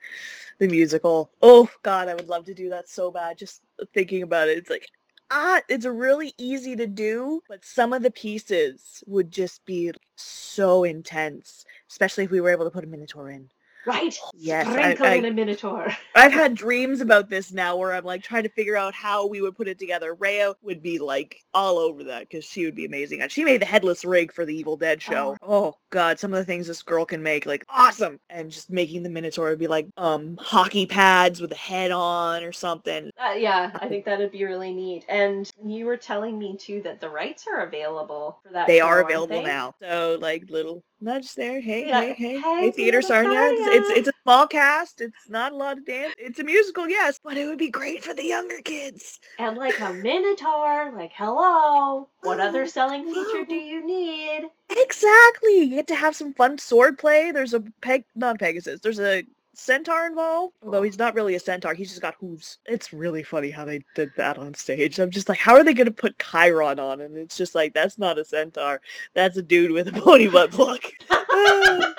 the 0.58 0.68
musical. 0.68 1.30
Oh 1.44 1.70
God, 1.84 2.08
I 2.08 2.16
would 2.16 2.28
love 2.28 2.46
to 2.46 2.56
do 2.56 2.72
that 2.72 2.90
so 2.90 3.12
bad. 3.12 3.38
Just 3.38 3.62
thinking 3.94 4.24
about 4.24 4.50
it, 4.50 4.58
it's 4.58 4.72
like 4.72 4.88
ah, 5.32 5.62
it's 5.70 5.86
really 5.86 6.34
easy 6.38 6.76
to 6.76 6.88
do, 6.88 7.42
but 7.48 7.64
some 7.64 7.94
of 7.94 8.02
the 8.02 8.12
pieces 8.12 9.04
would 9.08 9.32
just 9.32 9.66
be 9.66 9.92
so 10.16 10.84
intense, 10.84 11.66
especially 11.90 12.24
if 12.24 12.32
we 12.32 12.42
were 12.42 12.50
able 12.50 12.66
to 12.66 12.72
put 12.72 12.84
a 12.84 12.88
minotaur 12.88 13.30
in. 13.30 13.50
Right. 13.86 14.18
Oh, 14.24 14.32
yes, 14.34 14.66
I- 14.68 14.72
Sprinkle 14.72 15.06
I- 15.06 15.14
in 15.16 15.26
a 15.26 15.32
minotaur. 15.32 15.96
I've 16.16 16.34
had 16.34 16.56
dreams 16.56 17.02
about 17.02 17.30
this 17.30 17.52
now 17.52 17.78
where 17.78 17.94
I'm 17.94 18.04
like 18.04 18.24
trying 18.24 18.44
to 18.44 18.50
figure 18.50 18.76
out 18.76 18.94
how 18.94 19.28
we 19.28 19.42
would 19.42 19.56
put 19.56 19.68
it 19.68 19.78
together. 19.78 20.16
Rhea 20.16 20.56
would 20.64 20.82
be 20.82 20.98
like 20.98 21.44
all 21.54 21.78
over 21.78 22.04
that 22.06 22.22
because 22.22 22.46
she 22.46 22.66
would 22.66 22.76
be 22.76 22.86
amazing. 22.86 23.22
And 23.22 23.32
she 23.32 23.44
made 23.44 23.62
the 23.62 23.66
headless 23.66 24.04
rig 24.04 24.32
for 24.32 24.46
the 24.46 24.56
Evil 24.56 24.78
Dead 24.78 25.00
oh. 25.02 25.12
show. 25.12 25.38
Oh. 25.42 25.76
God, 25.96 26.20
some 26.20 26.34
of 26.34 26.38
the 26.38 26.46
things 26.46 26.68
this 26.68 26.84
girl 26.84 27.06
can 27.06 27.24
make, 27.24 27.46
like 27.48 27.66
awesome. 27.70 28.20
And 28.30 28.52
just 28.52 28.70
making 28.70 29.04
the 29.04 29.10
Minotaur 29.10 29.50
would 29.50 29.60
be 29.60 29.68
like 29.68 29.88
um 29.98 30.38
hockey 30.40 30.86
pads 30.86 31.42
with 31.42 31.52
a 31.52 31.56
head 31.56 31.92
on 31.92 32.44
or 32.44 32.52
something. 32.52 33.10
Uh, 33.18 33.34
yeah, 33.34 33.72
I 33.82 33.88
think 33.88 34.06
that'd 34.06 34.32
be 34.32 34.44
really 34.46 34.74
neat. 34.74 35.06
And 35.10 35.50
you 35.66 35.86
were 35.86 35.98
telling 35.98 36.38
me 36.38 36.58
too 36.58 36.82
that 36.84 37.02
the 37.02 37.10
rights 37.10 37.46
are 37.48 37.66
available 37.66 38.40
for 38.44 38.52
that. 38.54 38.68
They 38.68 38.80
show, 38.80 38.86
are 38.86 39.02
available 39.02 39.38
they? 39.38 39.44
now. 39.44 39.74
So 39.82 40.18
like 40.22 40.44
little 40.50 40.84
nudge 41.02 41.34
there. 41.36 41.62
Hey, 41.62 41.88
Yeah. 41.88 42.02
hey, 42.02 42.14
hey, 42.14 42.34
Hey, 42.40 42.42
hey, 42.42 42.72
Theater 42.72 43.02
Theater 43.02 43.02
Sarnia. 43.02 43.40
It's, 43.54 43.68
it's 43.68 43.90
it's 44.00 44.08
a 44.10 44.14
small 44.24 44.48
cast. 44.48 45.02
It's 45.02 45.30
not 45.30 45.52
a 45.54 45.56
lot 45.56 45.78
of 45.78 45.86
dance. 45.86 46.14
It's 46.18 46.40
a 46.40 46.44
musical, 46.44 46.88
yes, 46.90 47.20
but 47.24 47.38
it 47.38 47.46
would 47.48 47.58
be 47.58 47.70
great 47.70 48.04
for 48.04 48.14
the 48.14 48.26
younger 48.26 48.62
kids. 48.64 49.20
And 49.38 49.58
like 49.58 49.80
a 49.80 49.94
minotaur, 49.94 50.92
like 50.96 51.12
hello, 51.16 52.10
what 52.22 52.40
other 52.40 52.64
Oh, 52.64 52.66
selling 52.66 53.06
feature 53.06 53.46
do 53.46 53.56
you 53.56 53.86
need? 53.86 54.50
Exactly. 54.76 55.60
You 55.62 55.70
get 55.70 55.88
to 55.88 55.96
have 55.96 56.16
some 56.16 56.34
fun 56.34 56.58
sword 56.58 56.98
play. 56.98 57.32
There's 57.32 57.54
a 57.54 57.62
peg, 57.82 58.04
not 58.16 58.40
Pegasus. 58.40 58.82
There's 58.82 59.00
a 59.00 59.24
centaur 59.54 60.06
involved. 60.06 60.56
Although 60.62 60.84
he's 60.84 61.00
not 61.00 61.16
really 61.16 61.36
a 61.36 61.40
centaur. 61.40 61.74
He's 61.74 61.90
just 61.90 62.02
got 62.02 62.16
hooves. 62.20 62.60
It's 62.66 62.92
really 62.94 63.24
funny 63.24 63.50
how 63.52 63.66
they 63.66 63.82
did 63.96 64.12
that 64.18 64.38
on 64.38 64.54
stage. 64.54 65.00
I'm 65.00 65.12
just 65.12 65.30
like, 65.30 65.40
how 65.40 65.56
are 65.56 65.64
they 65.64 65.74
going 65.74 65.86
to 65.88 65.94
put 65.94 66.20
Chiron 66.20 66.80
on? 66.80 67.02
And 67.02 67.18
it's 67.18 67.38
just 67.38 67.56
like, 67.56 67.74
that's 67.74 67.98
not 67.98 68.20
a 68.20 68.26
centaur. 68.26 68.82
That's 69.14 69.38
a 69.38 69.42
dude 69.42 69.72
with 69.72 69.88
a 69.88 69.92
pony 70.02 70.28
butt 70.28 70.52
plug. 70.52 70.82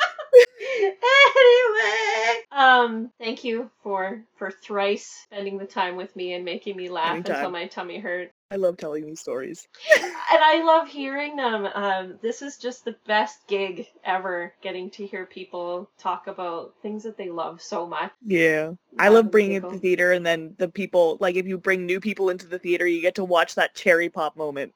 anyway, 0.71 2.43
um, 2.53 3.11
thank 3.19 3.45
you 3.45 3.71
for 3.83 4.23
for 4.37 4.51
thrice 4.51 5.07
spending 5.25 5.59
the 5.59 5.67
time 5.67 5.97
with 5.97 6.15
me 6.17 6.35
and 6.35 6.45
making 6.45 6.77
me 6.77 6.89
laugh 6.89 7.17
until 7.17 7.51
my 7.51 7.67
tummy 7.67 7.99
hurt. 7.99 8.31
I 8.53 8.57
love 8.57 8.77
telling 8.77 9.05
these 9.05 9.19
stories. 9.19 9.67
and 10.01 10.13
I 10.31 10.63
love 10.63 10.87
hearing 10.87 11.35
them. 11.35 11.67
Um, 11.75 12.15
this 12.23 12.43
is 12.43 12.59
just 12.59 12.85
the 12.85 12.95
best 13.05 13.45
gig 13.49 13.89
ever, 14.05 14.55
getting 14.63 14.89
to 14.91 15.05
hear 15.05 15.27
people 15.27 15.91
talk 15.99 16.29
about 16.29 16.75
things 16.81 17.03
that 17.03 17.19
they 17.19 17.29
love 17.29 17.61
so 17.61 17.89
much. 17.89 18.13
Yeah. 18.25 18.75
I 19.01 19.09
love 19.09 19.33
bringing 19.33 19.55
it 19.55 19.69
to 19.69 19.79
theater 19.79 20.13
and 20.13 20.25
then 20.25 20.55
the 20.59 20.69
people, 20.69 21.19
like 21.21 21.35
if 21.35 21.47
you 21.47 21.59
bring 21.59 21.87
new 21.87 21.99
people 21.99 22.31
into 22.31 22.47
the 22.47 22.61
theater, 22.61 22.87
you 22.87 23.01
get 23.01 23.17
to 23.17 23.25
watch 23.25 23.57
that 23.57 23.75
cherry 23.75 24.09
pop 24.09 24.37
moment 24.37 24.73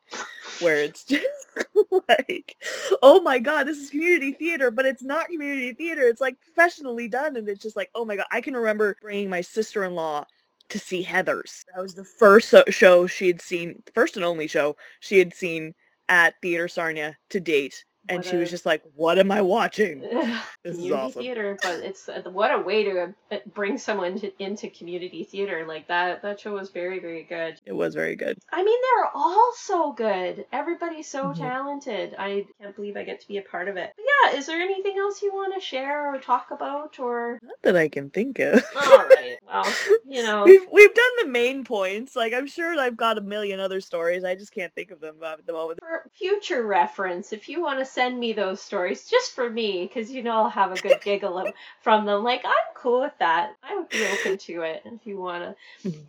where 0.58 0.76
it's 0.76 1.04
just 1.04 1.24
like, 2.08 2.56
oh 3.02 3.20
my 3.20 3.38
god, 3.38 3.68
this 3.68 3.78
is 3.78 3.90
community 3.90 4.32
theater, 4.32 4.72
but 4.72 4.84
it's 4.84 5.04
not 5.04 5.28
community 5.28 5.74
theater. 5.74 6.02
It's 6.02 6.20
like 6.20 6.40
professionally 6.40 7.06
done. 7.06 7.36
And 7.36 7.48
it's 7.48 7.62
just 7.62 7.76
like, 7.76 7.90
oh 7.94 8.04
my 8.04 8.16
god, 8.16 8.26
I 8.32 8.40
can 8.40 8.54
remember 8.54 8.96
bringing 9.00 9.30
my 9.30 9.42
sister-in-law 9.42 10.26
to 10.70 10.78
see 10.78 11.02
Heather's. 11.02 11.64
That 11.74 11.82
was 11.82 11.94
the 11.94 12.04
first 12.04 12.54
show 12.70 13.06
she 13.06 13.26
had 13.28 13.40
seen, 13.42 13.82
first 13.94 14.16
and 14.16 14.24
only 14.24 14.46
show 14.46 14.76
she 15.00 15.18
had 15.18 15.34
seen 15.34 15.74
at 16.08 16.34
Theater 16.42 16.68
Sarnia 16.68 17.16
to 17.30 17.40
date. 17.40 17.84
And 18.10 18.18
What 18.18 18.26
she 18.26 18.36
was 18.36 18.50
just 18.50 18.66
like, 18.66 18.82
what 18.96 19.18
am 19.18 19.30
I 19.30 19.40
watching? 19.42 20.02
This 20.62 20.72
is 20.74 20.76
community 20.76 21.02
awesome. 21.06 21.22
theater, 21.22 21.58
but 21.62 21.76
it's 21.80 22.06
uh, 22.06 22.20
what 22.30 22.50
a 22.52 22.58
way 22.58 22.84
to 22.84 23.14
uh, 23.30 23.36
bring 23.54 23.78
someone 23.78 24.20
to, 24.20 24.30
into 24.42 24.68
community 24.68 25.24
theater 25.24 25.64
like 25.66 25.88
that. 25.88 26.20
That 26.20 26.38
show 26.38 26.52
was 26.52 26.68
very, 26.68 26.98
very 26.98 27.22
good. 27.22 27.58
It 27.64 27.72
was 27.72 27.94
very 27.94 28.14
good. 28.14 28.36
I 28.52 28.62
mean, 28.62 28.78
they're 28.82 29.10
all 29.14 29.52
so 29.56 29.92
good. 29.92 30.44
Everybody's 30.52 31.08
so 31.08 31.28
Mhm. 31.30 31.38
talented. 31.38 32.14
I 32.18 32.44
can't 32.60 32.76
believe 32.76 32.98
I 32.98 33.04
get 33.04 33.22
to 33.22 33.28
be 33.28 33.38
a 33.38 33.42
part 33.42 33.68
of 33.68 33.78
it. 33.78 33.92
But 33.96 34.04
yeah, 34.32 34.38
is 34.38 34.44
there 34.44 34.60
anything 34.60 34.98
else 34.98 35.22
you 35.22 35.32
want 35.32 35.54
to 35.54 35.60
share 35.60 36.12
or 36.14 36.18
talk 36.18 36.50
about 36.50 36.98
or? 36.98 37.38
Not 37.42 37.56
that 37.62 37.76
I 37.76 37.88
can 37.88 38.10
think 38.10 38.38
of. 38.38 38.62
All 38.76 38.98
right. 39.08 39.38
Well, 39.46 39.72
you 40.06 40.22
know, 40.22 40.44
We've 40.44 40.66
we've 40.70 40.92
done 40.94 41.12
the 41.22 41.26
main 41.28 41.64
points. 41.64 42.14
Like 42.14 42.34
I'm 42.34 42.46
sure 42.46 42.78
I've 42.78 42.98
got 42.98 43.16
a 43.16 43.22
million 43.22 43.60
other 43.60 43.80
stories. 43.80 44.24
I 44.24 44.34
just 44.34 44.52
can't 44.52 44.74
think 44.74 44.90
of 44.90 45.00
them 45.00 45.16
uh, 45.22 45.32
at 45.38 45.46
the 45.46 45.54
moment. 45.54 45.78
for 45.80 46.04
future 46.12 46.66
reference, 46.66 47.32
if 47.32 47.48
you 47.48 47.62
want 47.62 47.78
to 47.78 47.86
send 48.00 48.18
me 48.18 48.32
those 48.32 48.62
stories, 48.62 49.06
just 49.10 49.34
for 49.34 49.50
me, 49.50 49.82
because 49.86 50.10
you 50.10 50.22
know 50.22 50.32
I'll 50.32 50.48
have 50.48 50.72
a 50.72 50.80
good 50.80 51.02
giggle 51.02 51.52
from 51.82 52.06
them. 52.06 52.24
Like 52.24 52.42
I'm 52.46 52.74
cool 52.74 53.00
with 53.00 53.12
that. 53.18 53.56
I 53.62 53.76
would 53.76 53.90
be 53.90 54.02
open 54.06 54.38
to 54.38 54.62
it 54.62 54.82
if 54.86 55.06
you 55.06 55.18
want 55.18 55.44
to. 55.44 55.54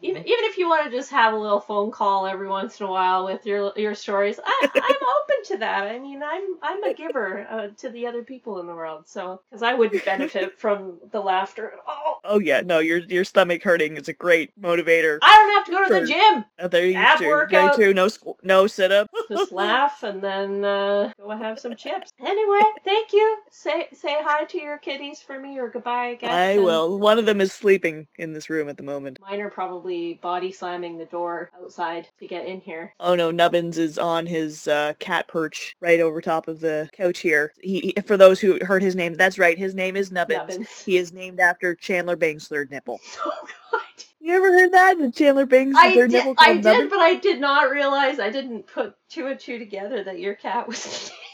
Even 0.01 0.21
even 0.21 0.45
if 0.45 0.57
you 0.57 0.69
want 0.69 0.85
to 0.85 0.91
just 0.91 1.11
have 1.11 1.33
a 1.33 1.37
little 1.37 1.59
phone 1.59 1.91
call 1.91 2.25
every 2.25 2.47
once 2.47 2.79
in 2.79 2.85
a 2.85 2.89
while 2.89 3.25
with 3.25 3.45
your 3.45 3.73
your 3.75 3.93
stories, 3.93 4.39
I, 4.43 4.69
I'm 4.73 4.81
open 5.23 5.43
to 5.45 5.57
that. 5.57 5.83
I 5.83 5.99
mean, 5.99 6.23
I'm 6.23 6.57
I'm 6.61 6.83
a 6.83 6.93
giver 6.93 7.45
uh, 7.49 7.67
to 7.79 7.89
the 7.89 8.07
other 8.07 8.23
people 8.23 8.59
in 8.61 8.67
the 8.67 8.73
world, 8.73 9.03
so 9.07 9.41
because 9.49 9.61
I 9.61 9.73
wouldn't 9.73 10.05
benefit 10.05 10.57
from 10.57 10.97
the 11.11 11.19
laughter 11.19 11.73
at 11.73 11.79
all. 11.85 12.21
Oh 12.23 12.39
yeah, 12.39 12.61
no, 12.61 12.79
your 12.79 12.99
your 12.99 13.25
stomach 13.25 13.63
hurting 13.63 13.97
is 13.97 14.07
a 14.07 14.13
great 14.13 14.59
motivator. 14.59 15.19
I 15.21 15.35
don't 15.35 15.53
have 15.53 15.65
to 15.65 15.71
go 15.71 15.87
to 15.87 16.01
the 16.01 16.07
gym. 16.07 16.45
Uh, 16.57 16.67
there 16.67 16.85
you 16.85 16.95
ab 16.95 17.19
too. 17.19 17.27
workout. 17.27 17.75
There 17.77 17.87
too. 17.87 17.93
No 17.93 18.07
no 18.43 18.67
sit 18.67 18.91
up. 18.91 19.09
Just 19.27 19.51
laugh 19.51 20.03
and 20.03 20.21
then 20.21 20.63
uh, 20.63 21.11
go 21.19 21.29
have 21.31 21.59
some 21.59 21.70
chips. 21.75 22.11
Anyway, 22.19 22.61
thank 22.83 23.13
you. 23.13 23.37
Say 23.49 23.87
say 23.93 24.17
hi 24.21 24.43
to 24.45 24.57
your 24.61 24.77
kitties 24.77 25.21
for 25.21 25.39
me 25.39 25.57
or 25.59 25.69
goodbye, 25.69 26.07
I 26.09 26.15
guess. 26.15 26.31
I 26.31 26.51
and 26.51 26.63
will. 26.63 26.99
One 26.99 27.19
of 27.19 27.25
them 27.25 27.41
is 27.41 27.51
sleeping 27.51 28.07
in 28.17 28.33
this 28.33 28.49
room 28.49 28.69
at 28.69 28.77
the 28.77 28.83
moment. 28.83 29.19
Mine 29.21 29.41
are 29.41 29.49
probably 29.49 30.19
body 30.21 30.51
slamming 30.51 30.97
the 30.97 31.05
door 31.05 31.51
outside 31.61 32.07
to 32.19 32.27
get 32.27 32.45
in 32.45 32.61
here. 32.61 32.93
Oh 32.99 33.15
no, 33.15 33.31
Nubbins 33.31 33.77
is 33.77 33.97
on 33.97 34.25
his 34.25 34.67
uh, 34.67 34.93
cat 34.99 35.27
perch 35.27 35.75
right 35.81 35.99
over 35.99 36.21
top 36.21 36.47
of 36.47 36.59
the 36.59 36.89
couch 36.93 37.19
here. 37.19 37.53
He, 37.61 37.93
he- 37.95 38.01
for 38.01 38.17
those 38.17 38.39
who 38.39 38.59
heard 38.63 38.81
his 38.81 38.95
name, 38.95 39.13
that's 39.15 39.39
right. 39.39 39.57
His 39.57 39.75
name 39.75 39.95
is 39.95 40.11
Nubbins. 40.11 40.39
Nubbins. 40.49 40.83
He 40.83 40.97
is 40.97 41.13
named 41.13 41.39
after 41.39 41.75
Chandler 41.75 42.15
Bing's 42.15 42.47
third 42.47 42.71
nipple. 42.71 42.99
Oh 43.25 43.47
god. 43.71 43.81
You 44.23 44.35
ever 44.35 44.51
heard 44.51 44.71
that? 44.73 44.97
The 44.99 45.11
Chandler 45.11 45.45
Bing's 45.47 45.75
I 45.77 45.93
third 45.95 46.11
did, 46.11 46.17
nipple 46.17 46.35
I 46.37 46.45
called 46.53 46.61
did, 46.63 46.63
Nubbins? 46.73 46.89
but 46.91 46.99
I 46.99 47.15
did 47.15 47.39
not 47.41 47.71
realize 47.71 48.19
I 48.19 48.29
didn't 48.29 48.67
put 48.67 48.93
two 49.09 49.27
and 49.27 49.39
two 49.39 49.57
together 49.57 50.03
that 50.03 50.19
your 50.19 50.35
cat 50.35 50.67
was 50.67 51.11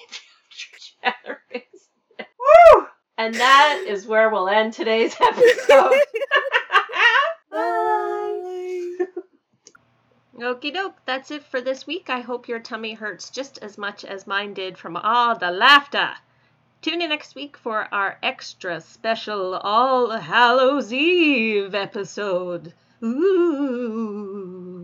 Woo! 2.20 2.88
And 3.20 3.34
that 3.34 3.84
is 3.88 4.06
where 4.06 4.30
we'll 4.30 4.48
end 4.48 4.74
today's 4.74 5.16
episode. 5.22 5.92
Bye. 7.52 8.98
Okie 10.38 10.72
doke, 10.72 10.98
that's 11.04 11.32
it 11.32 11.42
for 11.42 11.60
this 11.60 11.88
week. 11.88 12.12
I 12.12 12.20
hope 12.20 12.48
your 12.48 12.60
tummy 12.60 12.94
hurts 12.94 13.32
just 13.32 13.58
as 13.58 13.76
much 13.76 14.06
as 14.06 14.28
mine 14.28 14.54
did 14.54 14.78
from 14.78 14.96
all 14.96 15.36
the 15.36 15.50
laughter. 15.50 16.12
Tune 16.84 17.02
in 17.02 17.10
next 17.10 17.34
week 17.34 17.58
for 17.58 17.92
our 17.92 18.20
extra 18.22 18.80
special 18.82 19.56
All 19.56 20.12
Hallows 20.12 20.94
Eve 20.94 21.74
episode. 21.74 22.74
Ooh. 23.04 24.77